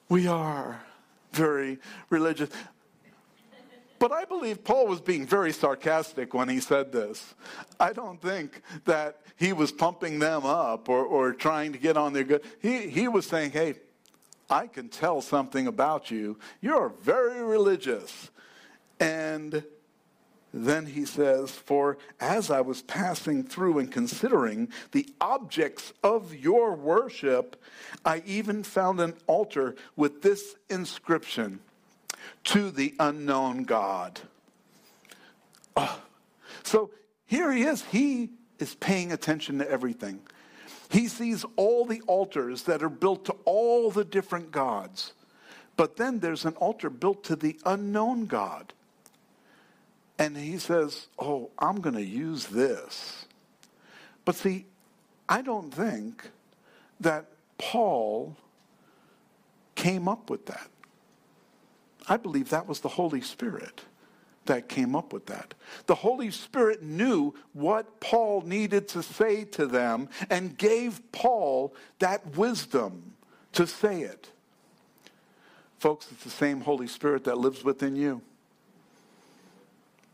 [0.07, 0.81] we are
[1.31, 1.77] very
[2.09, 2.49] religious.
[3.99, 7.35] But I believe Paul was being very sarcastic when he said this.
[7.79, 12.13] I don't think that he was pumping them up or, or trying to get on
[12.13, 12.43] their good.
[12.61, 13.75] He, he was saying, hey,
[14.49, 16.39] I can tell something about you.
[16.61, 18.31] You're very religious.
[19.01, 19.63] And
[20.53, 26.73] then he says, For as I was passing through and considering the objects of your
[26.73, 27.61] worship,
[28.03, 31.59] I even found an altar with this inscription
[32.45, 34.19] to the unknown God.
[35.75, 36.01] Oh.
[36.63, 36.91] So
[37.25, 37.83] here he is.
[37.85, 40.21] He is paying attention to everything.
[40.89, 45.13] He sees all the altars that are built to all the different gods.
[45.75, 48.73] But then there's an altar built to the unknown God.
[50.17, 53.25] And he says, Oh, I'm going to use this.
[54.25, 54.65] But see,
[55.29, 56.29] I don't think
[56.99, 58.35] that Paul
[59.75, 60.69] came up with that.
[62.09, 63.81] I believe that was the Holy Spirit
[64.45, 65.53] that came up with that.
[65.85, 72.35] The Holy Spirit knew what Paul needed to say to them and gave Paul that
[72.35, 73.13] wisdom
[73.53, 74.31] to say it.
[75.77, 78.21] Folks, it's the same Holy Spirit that lives within you.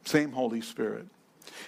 [0.03, 1.07] Same Holy Spirit.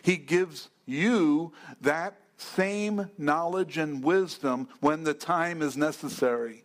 [0.01, 6.63] He gives you that same knowledge and wisdom when the time is necessary.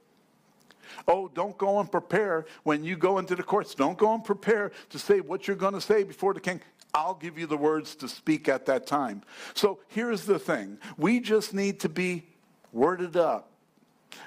[1.07, 3.75] Oh, don't go and prepare when you go into the courts.
[3.75, 6.61] Don't go and prepare to say what you're going to say before the king.
[6.95, 9.23] I'll give you the words to speak at that time.
[9.55, 12.25] So here's the thing we just need to be
[12.73, 13.49] worded up.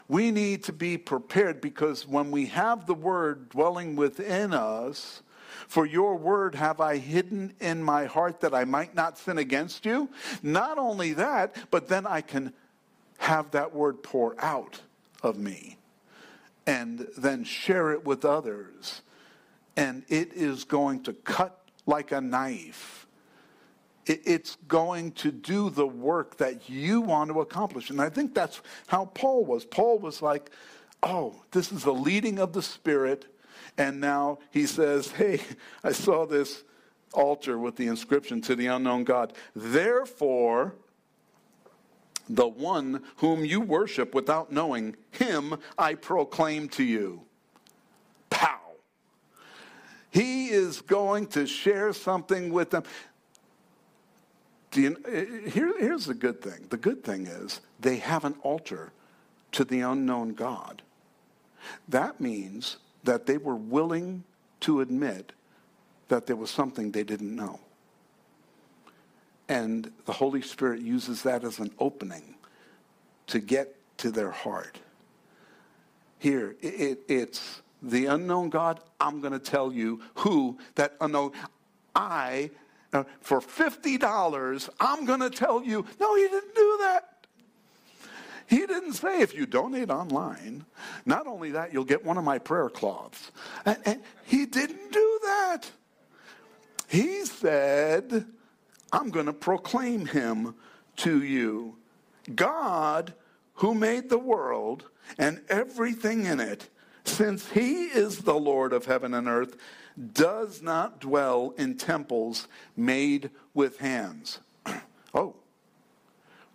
[0.08, 5.22] We need to be prepared because when we have the word dwelling within us,
[5.68, 9.86] for your word have I hidden in my heart that I might not sin against
[9.86, 10.10] you.
[10.44, 12.54] Not only that, but then I can
[13.20, 14.82] have that word pour out
[15.24, 15.78] of me
[16.68, 19.02] and then share it with others.
[19.78, 23.08] And it is going to cut like a knife.
[24.06, 27.90] It's going to do the work that you want to accomplish.
[27.90, 29.66] And I think that's how Paul was.
[29.66, 30.52] Paul was like,
[31.02, 33.26] oh, this is the leading of the Spirit.
[33.78, 35.42] And now he says, hey,
[35.84, 36.64] I saw this
[37.14, 39.34] altar with the inscription to the unknown God.
[39.56, 40.76] Therefore,
[42.30, 47.22] the one whom you worship without knowing, him I proclaim to you.
[48.30, 48.60] Pow.
[50.10, 52.84] He is going to share something with them.
[54.74, 56.68] You, eh, eh, here, here's the good thing.
[56.70, 58.92] The good thing is they have an altar
[59.54, 60.82] to the unknown God.
[61.88, 64.24] That means that they were willing
[64.62, 65.32] to admit
[66.08, 67.60] that there was something they didn't know.
[69.48, 72.36] And the Holy Spirit uses that as an opening
[73.28, 74.80] to get to their heart.
[76.20, 78.80] Here, it, it, it's the unknown God.
[79.00, 81.32] I'm going to tell you who that unknown.
[81.96, 82.50] I,
[82.94, 85.86] uh, for $50, I'm going to tell you.
[86.00, 87.16] No, he didn't do that.
[88.48, 90.66] He didn't say if you donate online,
[91.06, 93.32] not only that, you'll get one of my prayer cloths.
[93.66, 95.72] And, and he didn't do that.
[96.88, 98.26] He said,
[98.92, 100.56] I'm going to proclaim him
[100.98, 101.78] to you.
[102.34, 103.14] God,
[103.56, 104.86] who made the world
[105.18, 106.70] and everything in it,
[107.04, 109.58] since he is the Lord of heaven and earth,
[110.14, 114.40] does not dwell in temples made with hands.
[115.14, 115.36] oh,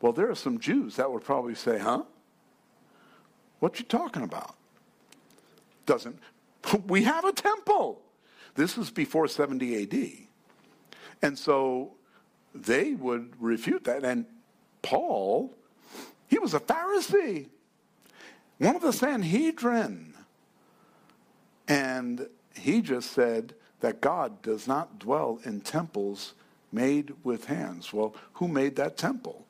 [0.01, 2.03] well, there are some Jews that would probably say, huh?
[3.61, 4.57] What you talking about?
[5.87, 6.19] Doesn't.
[6.87, 8.03] We have a temple.
[8.55, 10.29] This was before 70 AD.
[11.23, 11.93] And so
[12.55, 14.05] they would refute that.
[14.05, 14.27] And
[14.83, 15.55] Paul,
[16.29, 17.49] he was a Pharisee,
[18.59, 20.15] one of the Sanhedrin.
[21.69, 26.35] And he just said that God does not dwell in temples
[26.73, 27.93] made with hands.
[27.93, 29.47] Well, who made that temple?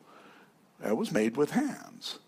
[0.84, 2.18] It was made with hands.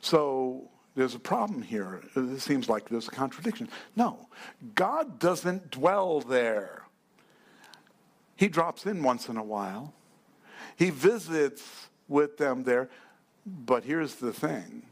[0.00, 2.02] So there's a problem here.
[2.16, 3.68] It seems like there's a contradiction.
[3.96, 4.28] No,
[4.74, 6.84] God doesn't dwell there.
[8.40, 9.92] He drops in once in a while.
[10.76, 12.88] He visits with them there.
[13.44, 14.82] But here's the thing.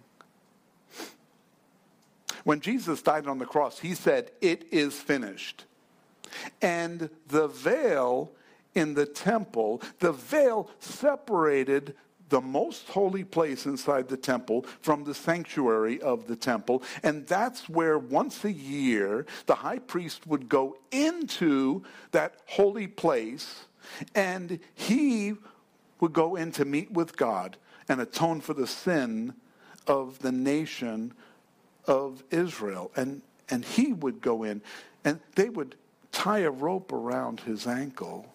[2.45, 5.65] When Jesus died on the cross, he said, It is finished.
[6.61, 8.33] And the veil
[8.75, 11.95] in the temple, the veil separated
[12.29, 16.83] the most holy place inside the temple from the sanctuary of the temple.
[17.03, 23.65] And that's where once a year the high priest would go into that holy place
[24.15, 25.35] and he
[26.01, 27.57] would go in to meet with God
[27.89, 29.35] and atone for the sin
[29.87, 31.15] of the nation
[31.87, 32.91] of Israel.
[32.95, 34.61] And, and he would go in
[35.05, 35.75] and they would
[36.13, 38.27] tie a rope around his ankle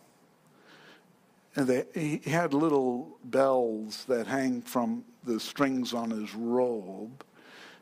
[1.56, 7.24] and they, he had little bells that hang from the strings on his robe.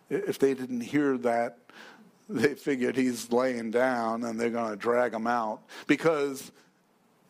[0.10, 1.58] If they didn't hear that,
[2.30, 6.52] they figured he's laying down and they're going to drag him out because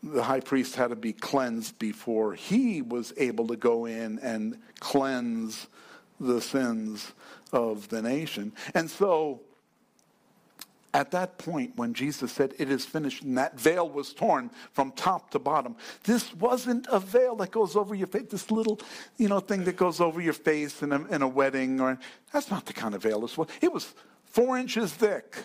[0.02, 4.58] the high priest had to be cleansed before he was able to go in and
[4.80, 5.68] cleanse
[6.18, 7.12] the sins
[7.52, 8.52] of the nation.
[8.74, 9.40] And so
[10.94, 14.92] at that point, when Jesus said, It is finished, and that veil was torn from
[14.92, 18.78] top to bottom, this wasn't a veil that goes over your face, this little,
[19.16, 21.98] you know, thing that goes over your face in a, in a wedding, or
[22.32, 23.48] that's not the kind of veil this was.
[23.62, 25.38] It was four inches thick.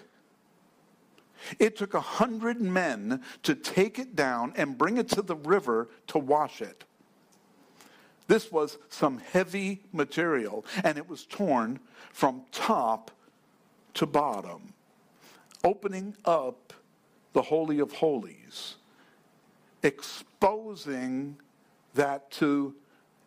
[1.60, 5.88] It took a hundred men to take it down and bring it to the river
[6.08, 6.84] to wash it.
[8.28, 11.80] This was some heavy material, and it was torn
[12.12, 13.12] from top
[13.94, 14.74] to bottom
[15.68, 16.72] opening up
[17.34, 18.76] the Holy of Holies,
[19.84, 21.36] exposing
[21.94, 22.74] that to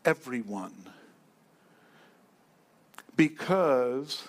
[0.07, 0.89] everyone.
[3.15, 4.27] Because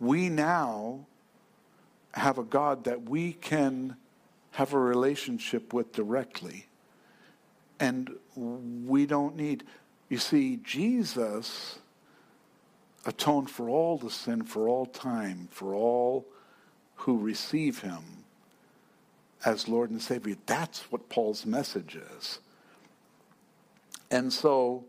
[0.00, 1.06] we now
[2.12, 3.96] have a God that we can
[4.50, 6.66] have a relationship with directly.
[7.78, 9.62] And we don't need,
[10.08, 11.78] you see, Jesus
[13.06, 16.26] atoned for all the sin, for all time, for all
[16.96, 18.02] who receive him
[19.44, 20.36] as Lord and Savior.
[20.46, 22.38] That's what Paul's message is.
[24.10, 24.84] And so,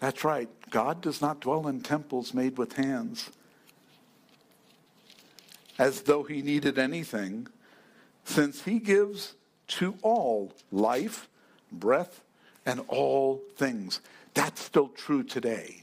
[0.00, 0.48] that's right.
[0.70, 3.30] God does not dwell in temples made with hands
[5.78, 7.48] as though he needed anything,
[8.24, 9.34] since he gives
[9.66, 11.28] to all life,
[11.72, 12.22] breath,
[12.64, 14.00] and all things.
[14.34, 15.82] That's still true today.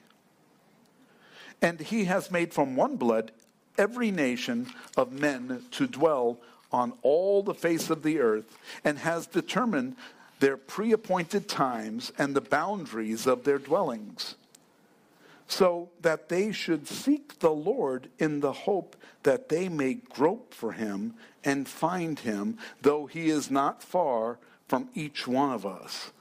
[1.62, 3.32] And he has made from one blood
[3.78, 4.68] every nation
[4.98, 6.38] of men to dwell
[6.72, 9.96] on all the face of the earth, and has determined
[10.40, 14.36] their pre appointed times and the boundaries of their dwellings,
[15.48, 20.72] so that they should seek the Lord in the hope that they may grope for
[20.72, 21.14] him
[21.44, 26.12] and find him, though he is not far from each one of us.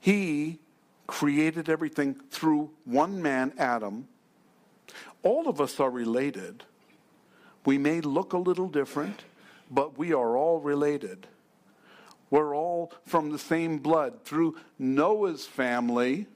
[0.00, 0.58] He
[1.06, 4.08] created everything through one man, Adam
[5.22, 6.64] all of us are related.
[7.64, 9.24] We may look a little different,
[9.70, 11.26] but we are all related.
[12.30, 16.26] We're all from the same blood through Noah's family.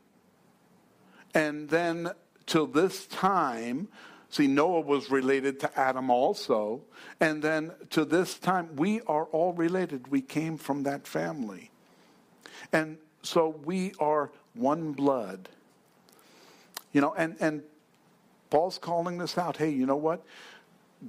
[1.34, 2.10] And then
[2.46, 3.88] till this time,
[4.28, 6.82] see, Noah was related to Adam also.
[7.20, 10.08] And then to this time, we are all related.
[10.08, 11.70] We came from that family.
[12.72, 15.48] And so we are one blood.
[16.92, 17.62] You know, and, and
[18.50, 19.56] Paul's calling this out.
[19.56, 20.24] Hey, you know what?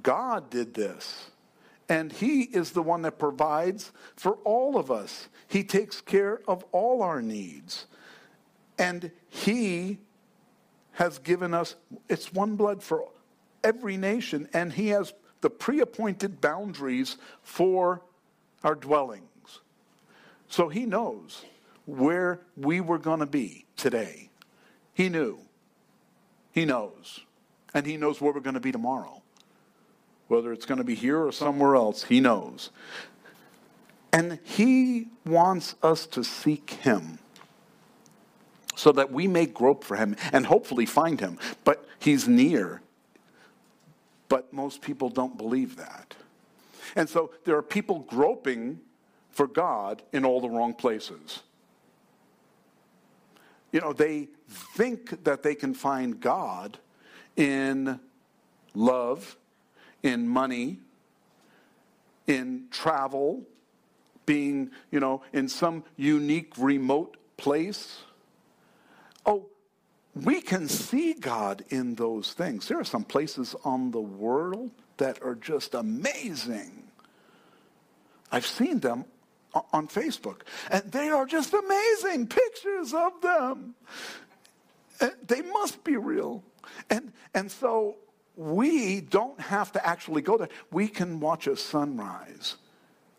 [0.02, 1.30] God did this.
[1.88, 5.28] And He is the one that provides for all of us.
[5.48, 7.86] He takes care of all our needs.
[8.78, 9.98] And He
[10.92, 11.74] has given us,
[12.08, 13.08] it's one blood for
[13.64, 18.02] every nation, and He has the pre appointed boundaries for
[18.62, 19.60] our dwellings.
[20.48, 21.44] So He knows
[21.84, 24.30] where we were going to be today.
[24.94, 25.40] He knew.
[26.52, 27.20] He knows.
[27.74, 29.22] And He knows where we're going to be tomorrow.
[30.28, 32.70] Whether it's going to be here or somewhere else, He knows.
[34.12, 37.18] And He wants us to seek Him
[38.74, 41.38] so that we may grope for Him and hopefully find Him.
[41.64, 42.82] But He's near.
[44.28, 46.14] But most people don't believe that.
[46.96, 48.80] And so there are people groping
[49.30, 51.40] for God in all the wrong places.
[53.72, 56.78] You know, they think that they can find God
[57.36, 58.00] in
[58.74, 59.36] love,
[60.02, 60.78] in money,
[62.26, 63.42] in travel,
[64.26, 68.02] being, you know, in some unique remote place.
[69.26, 69.46] Oh,
[70.14, 72.68] we can see God in those things.
[72.68, 76.84] There are some places on the world that are just amazing.
[78.30, 79.04] I've seen them
[79.72, 80.42] on Facebook.
[80.70, 83.74] And they are just amazing pictures of them.
[85.26, 86.42] They must be real.
[86.90, 87.96] And, and so
[88.36, 90.48] we don't have to actually go there.
[90.70, 92.56] We can watch a sunrise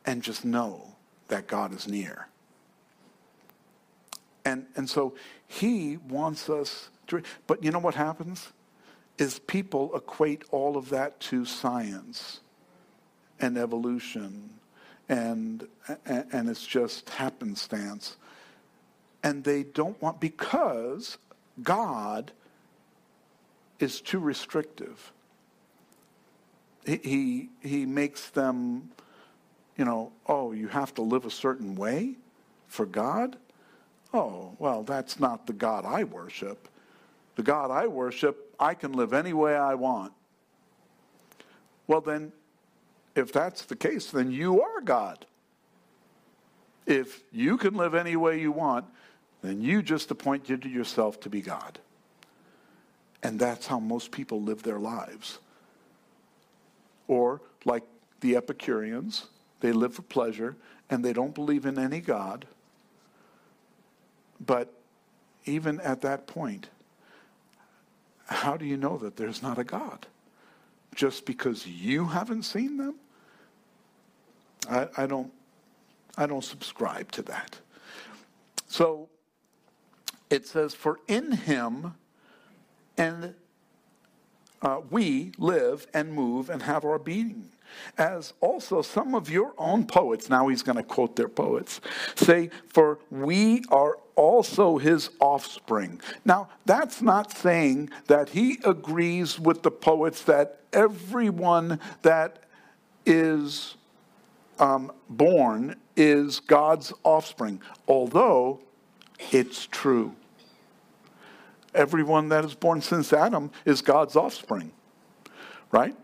[0.06, 0.96] and just know
[1.28, 2.28] that God is near.
[4.46, 5.16] And, and so
[5.48, 8.52] he wants us to, but you know what happens?
[9.18, 12.40] Is people equate all of that to science
[13.40, 14.50] and evolution
[15.10, 15.68] and,
[16.06, 18.18] and, and it's just happenstance.
[19.22, 21.18] And they don't want, because
[21.62, 22.32] God
[23.80, 25.12] is too restrictive.
[26.86, 28.92] He, he, he makes them,
[29.78, 32.16] you know, oh, you have to live a certain way
[32.68, 33.38] for God?
[34.14, 36.68] Oh, well, that's not the God I worship.
[37.36, 40.14] The God I worship, I can live any way I want.
[41.88, 42.32] Well, then,
[43.16, 45.26] if that's the case, then you are God.
[46.86, 48.86] If you can live any way you want,
[49.44, 51.80] then you just appointed yourself to be God.
[53.22, 55.40] And that's how most people live their lives.
[57.08, 57.84] Or, like
[58.22, 59.28] the Epicureans,
[59.60, 60.56] they live for pleasure
[60.90, 62.46] and they don't believe in any God.
[64.46, 64.74] But
[65.46, 66.70] even at that point,
[68.26, 70.08] how do you know that there's not a God?
[70.96, 72.96] Just because you haven't seen them?
[74.70, 75.32] I, I don't
[76.16, 77.58] I don't subscribe to that.
[78.68, 79.10] So
[80.34, 81.94] it says, For in him
[82.98, 83.36] and
[84.62, 87.50] uh, we live and move and have our being.
[87.98, 91.82] As also some of your own poets, now he's going to quote their poets,
[92.16, 96.00] say, For we are also his offspring.
[96.24, 102.44] Now, that's not saying that he agrees with the poets that everyone that
[103.06, 103.76] is
[104.60, 108.60] um, born is God's offspring, although
[109.32, 110.16] it's true.
[111.74, 114.72] Everyone that is born since Adam is God's offspring,
[115.72, 115.96] right?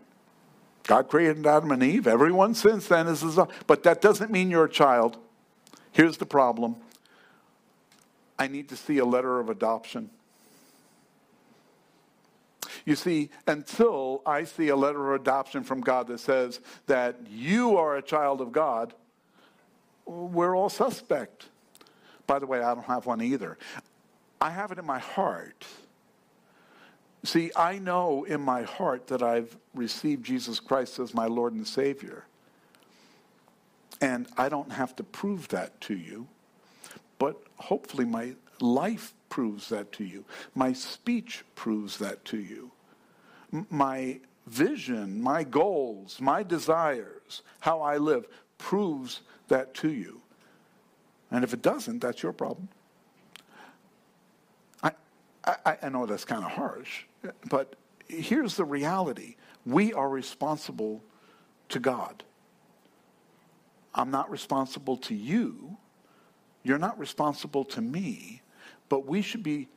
[0.84, 2.06] God created Adam and Eve.
[2.06, 3.38] Everyone since then is his.
[3.66, 5.18] But that doesn't mean you're a child.
[5.92, 6.76] Here's the problem
[8.38, 10.10] I need to see a letter of adoption.
[12.84, 17.76] You see, until I see a letter of adoption from God that says that you
[17.76, 18.94] are a child of God,
[20.06, 21.46] we're all suspect.
[22.26, 23.58] By the way, I don't have one either.
[24.40, 25.66] I have it in my heart.
[27.24, 31.66] See, I know in my heart that I've received Jesus Christ as my Lord and
[31.66, 32.24] Savior.
[34.00, 36.26] And I don't have to prove that to you,
[37.18, 40.24] but hopefully my life proves that to you.
[40.54, 42.70] My speech proves that to you.
[43.68, 48.26] My vision, my goals, my desires, how I live
[48.56, 50.22] proves that to you.
[51.30, 52.68] And if it doesn't, that's your problem.
[55.44, 57.04] I, I, know that's kind of harsh,
[57.48, 57.74] but
[58.08, 61.02] here's the reality we are responsible
[61.70, 62.24] to God.
[63.94, 65.76] I'm not responsible to you.
[66.62, 68.42] You're not responsible to me.
[68.88, 69.68] But we should be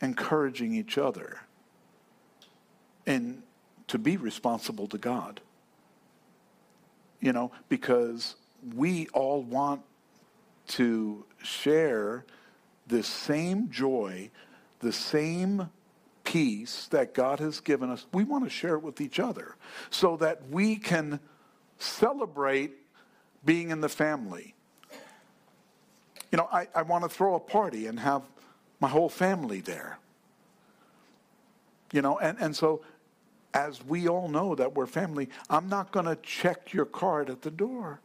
[0.00, 1.40] encouraging each other
[3.06, 3.42] and
[3.88, 5.40] to be responsible to God.
[7.20, 8.36] You know, because
[8.74, 9.82] we all want
[10.68, 12.24] to share
[12.86, 14.30] the same joy,
[14.80, 15.70] the same
[16.24, 18.06] peace that God has given us.
[18.12, 19.56] We want to share it with each other
[19.88, 21.20] so that we can
[21.78, 22.72] celebrate
[23.44, 24.54] being in the family
[26.30, 28.22] you know, I, I want to throw a party and have
[28.78, 29.98] my whole family there.
[31.92, 32.82] You know, and, and so
[33.52, 37.42] as we all know that we're family, I'm not going to check your card at
[37.42, 38.00] the door.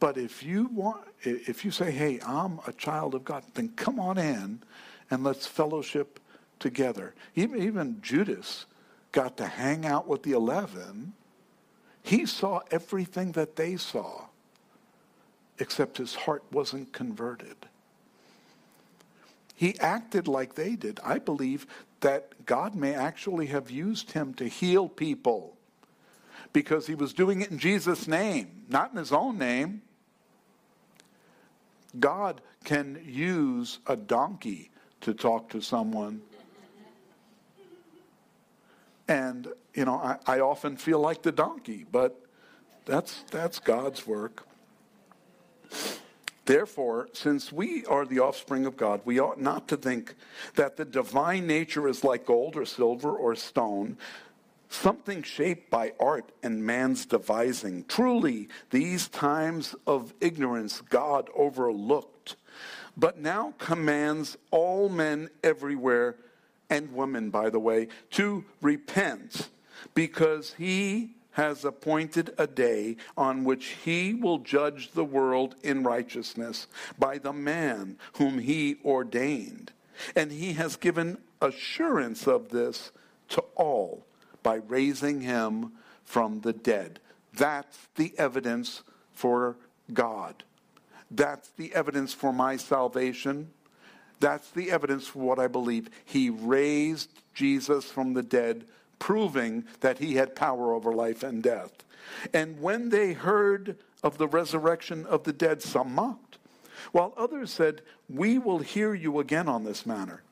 [0.00, 4.00] But if you want, if you say, hey, I'm a child of God, then come
[4.00, 4.62] on in
[5.10, 6.20] and let's fellowship
[6.58, 7.14] together.
[7.34, 8.66] Even, even Judas
[9.12, 11.12] got to hang out with the 11.
[12.02, 14.26] He saw everything that they saw
[15.58, 17.56] except his heart wasn't converted.
[19.54, 21.00] He acted like they did.
[21.04, 21.66] I believe
[22.00, 25.56] that God may actually have used him to heal people
[26.52, 29.82] because he was doing it in Jesus' name, not in his own name.
[31.98, 34.70] God can use a donkey
[35.02, 36.22] to talk to someone.
[39.06, 42.20] And, you know, I, I often feel like the donkey, but
[42.84, 44.46] that's, that's God's work.
[46.44, 50.14] Therefore, since we are the offspring of God, we ought not to think
[50.54, 53.98] that the divine nature is like gold or silver or stone,
[54.70, 57.84] something shaped by art and man's devising.
[57.84, 62.17] Truly, these times of ignorance God overlooked,
[62.98, 66.16] but now commands all men everywhere,
[66.68, 69.48] and women, by the way, to repent,
[69.94, 76.66] because he has appointed a day on which he will judge the world in righteousness
[76.98, 79.70] by the man whom he ordained.
[80.16, 82.90] And he has given assurance of this
[83.28, 84.04] to all
[84.42, 85.72] by raising him
[86.04, 86.98] from the dead.
[87.32, 88.82] That's the evidence
[89.12, 89.56] for
[89.92, 90.42] God.
[91.10, 93.50] That's the evidence for my salvation.
[94.20, 95.88] That's the evidence for what I believe.
[96.04, 98.64] He raised Jesus from the dead
[98.98, 101.84] proving that he had power over life and death.
[102.34, 106.38] And when they heard of the resurrection of the dead, some mocked,
[106.92, 110.22] while others said, We will hear you again on this matter.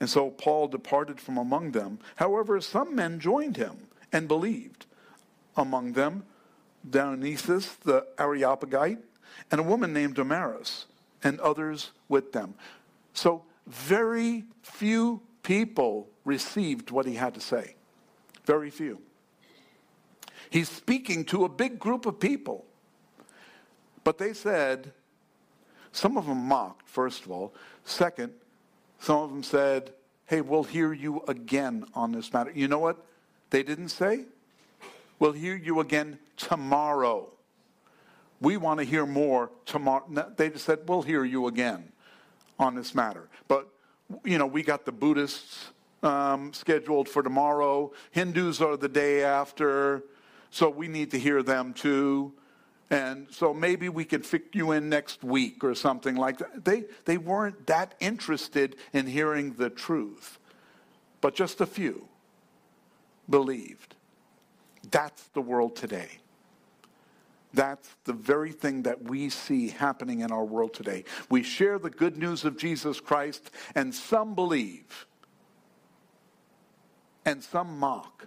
[0.00, 1.98] And so Paul departed from among them.
[2.16, 4.86] However, some men joined him and believed.
[5.56, 6.24] Among them,
[6.88, 8.98] Dionysius the Areopagite,
[9.50, 10.86] and a woman named Damaris,
[11.22, 12.54] and others with them.
[13.12, 17.74] So, very few people received what he had to say.
[18.44, 19.00] Very few.
[20.50, 22.64] He's speaking to a big group of people.
[24.04, 24.92] But they said,
[25.92, 27.52] some of them mocked, first of all.
[27.84, 28.32] Second,
[29.00, 29.92] some of them said,
[30.26, 32.52] hey, we'll hear you again on this matter.
[32.54, 33.04] You know what
[33.50, 34.24] they didn't say?
[35.18, 37.28] We'll hear you again tomorrow.
[38.40, 40.32] We want to hear more tomorrow.
[40.36, 41.92] They just said, we'll hear you again
[42.58, 43.28] on this matter.
[43.48, 43.68] But,
[44.24, 45.70] you know, we got the Buddhists
[46.02, 47.92] um, scheduled for tomorrow.
[48.12, 50.04] Hindus are the day after,
[50.50, 52.32] so we need to hear them too.
[52.90, 56.64] And so maybe we could fit you in next week or something like that.
[56.64, 60.38] They, they weren't that interested in hearing the truth,
[61.20, 62.08] but just a few
[63.28, 63.94] believed.
[64.90, 66.08] That's the world today.
[67.54, 71.04] That's the very thing that we see happening in our world today.
[71.30, 75.06] We share the good news of Jesus Christ, and some believe
[77.24, 78.26] and some mock.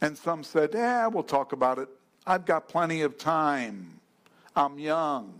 [0.00, 1.88] And some said, Yeah, we'll talk about it.
[2.26, 4.00] I've got plenty of time.
[4.54, 5.32] I'm young.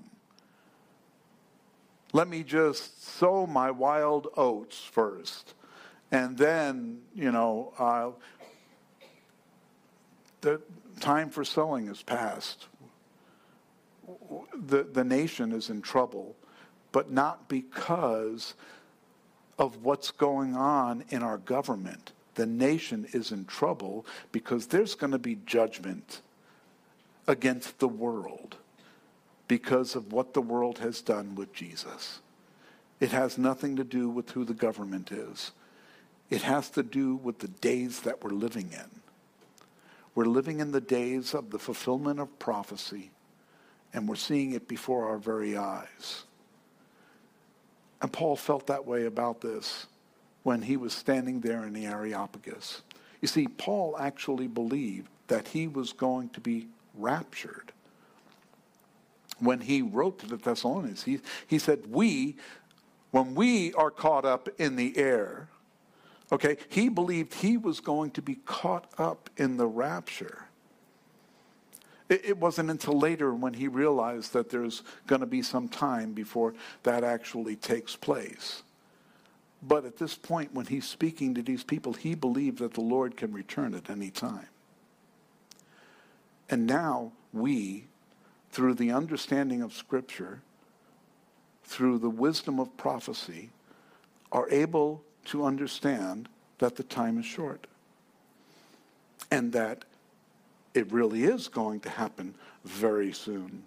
[2.12, 5.54] Let me just sow my wild oats first.
[6.10, 8.10] And then, you know, uh,
[10.40, 10.62] the
[10.99, 12.66] time for sowing is past.
[14.55, 16.36] The, the nation is in trouble,
[16.92, 18.55] but not because
[19.59, 22.12] of what's going on in our government.
[22.34, 26.20] The nation is in trouble because there's going to be judgment
[27.26, 28.57] against the world
[29.49, 32.20] because of what the world has done with Jesus.
[33.01, 35.53] It has nothing to do with who the government is.
[36.30, 38.97] It has to do with the days that we're living in.
[40.18, 43.12] We're living in the days of the fulfillment of prophecy,
[43.92, 46.24] and we're seeing it before our very eyes.
[48.02, 49.86] And Paul felt that way about this
[50.42, 52.82] when he was standing there in the Areopagus.
[53.20, 56.66] You see, Paul actually believed that he was going to be
[56.96, 57.70] raptured.
[59.38, 62.34] When he wrote to the Thessalonians, he, he said, We,
[63.12, 65.48] when we are caught up in the air,
[66.30, 70.44] okay, he believed he was going to be caught up in the rapture.
[72.08, 76.54] It, wasn't until later when he realized that there's going to be some time before
[76.82, 78.62] that actually takes place.
[79.62, 83.16] But at this point, when he's speaking to these people, he believed that the Lord
[83.16, 84.46] can return at any time.
[86.48, 87.84] And now we,
[88.52, 90.40] through the understanding of Scripture,
[91.64, 93.50] through the wisdom of prophecy,
[94.32, 97.66] are able to understand that the time is short
[99.30, 99.84] and that
[100.74, 103.64] it really is going to happen very soon.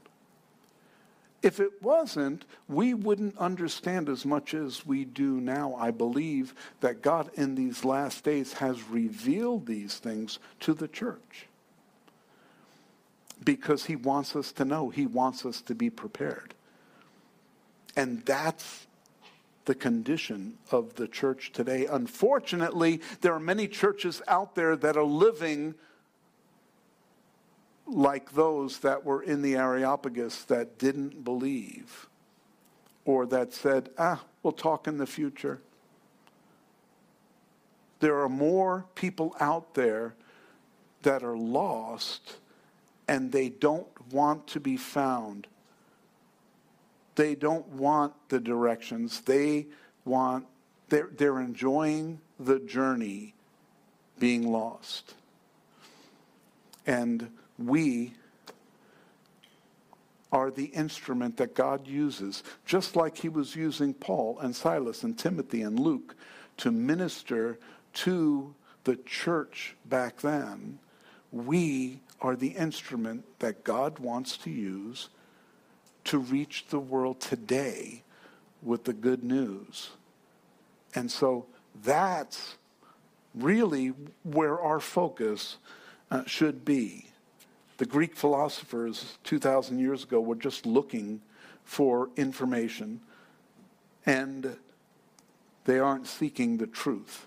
[1.42, 5.76] If it wasn't, we wouldn't understand as much as we do now.
[5.76, 11.48] I believe that God in these last days has revealed these things to the church
[13.44, 16.54] because he wants us to know, he wants us to be prepared.
[17.96, 18.86] And that's
[19.66, 21.86] the condition of the church today.
[21.86, 25.76] Unfortunately, there are many churches out there that are living
[27.86, 32.08] like those that were in the Areopagus that didn't believe
[33.06, 35.62] or that said, ah, we'll talk in the future.
[38.00, 40.16] There are more people out there
[41.04, 42.38] that are lost
[43.08, 45.48] and they don't want to be found.
[47.22, 49.22] They don't want the directions.
[49.22, 49.68] They
[50.06, 50.48] want,
[50.90, 53.36] they're, they're enjoying the journey
[54.18, 55.14] being lost.
[56.88, 58.16] And we
[60.32, 65.16] are the instrument that God uses, just like he was using Paul and Silas and
[65.16, 66.16] Timothy and Luke
[66.58, 67.60] to minister
[67.94, 70.80] to the church back then.
[71.32, 75.10] We are the instrument that God wants to use
[76.12, 78.04] to reach the world today
[78.62, 79.92] with the good news.
[80.94, 81.46] And so
[81.86, 82.58] that's
[83.34, 83.94] really
[84.24, 85.56] where our focus
[86.12, 87.06] uh, should be.
[87.78, 91.22] The Greek philosophers 2,000 years ago were just looking
[91.64, 93.00] for information,
[94.06, 94.58] and
[95.64, 97.26] they aren't seeking the truth.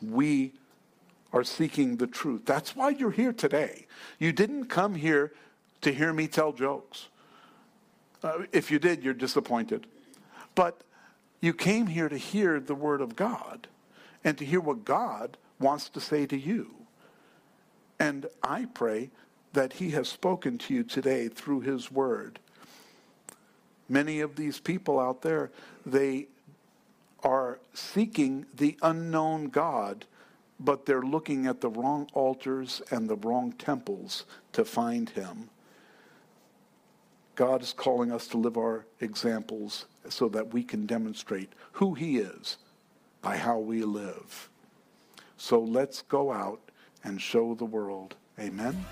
[0.00, 0.52] We
[1.32, 2.42] are seeking the truth.
[2.44, 3.88] That's why you're here today.
[4.20, 5.32] You didn't come here
[5.80, 7.08] to hear me tell jokes.
[8.26, 9.86] Uh, if you did, you're disappointed.
[10.56, 10.82] But
[11.40, 13.68] you came here to hear the Word of God
[14.24, 16.74] and to hear what God wants to say to you.
[18.00, 19.10] And I pray
[19.52, 22.40] that He has spoken to you today through His Word.
[23.88, 25.52] Many of these people out there,
[25.84, 26.26] they
[27.22, 30.04] are seeking the unknown God,
[30.58, 35.48] but they're looking at the wrong altars and the wrong temples to find Him.
[37.36, 42.16] God is calling us to live our examples so that we can demonstrate who He
[42.16, 42.56] is
[43.20, 44.48] by how we live.
[45.36, 46.60] So let's go out
[47.04, 48.16] and show the world.
[48.40, 48.84] Amen.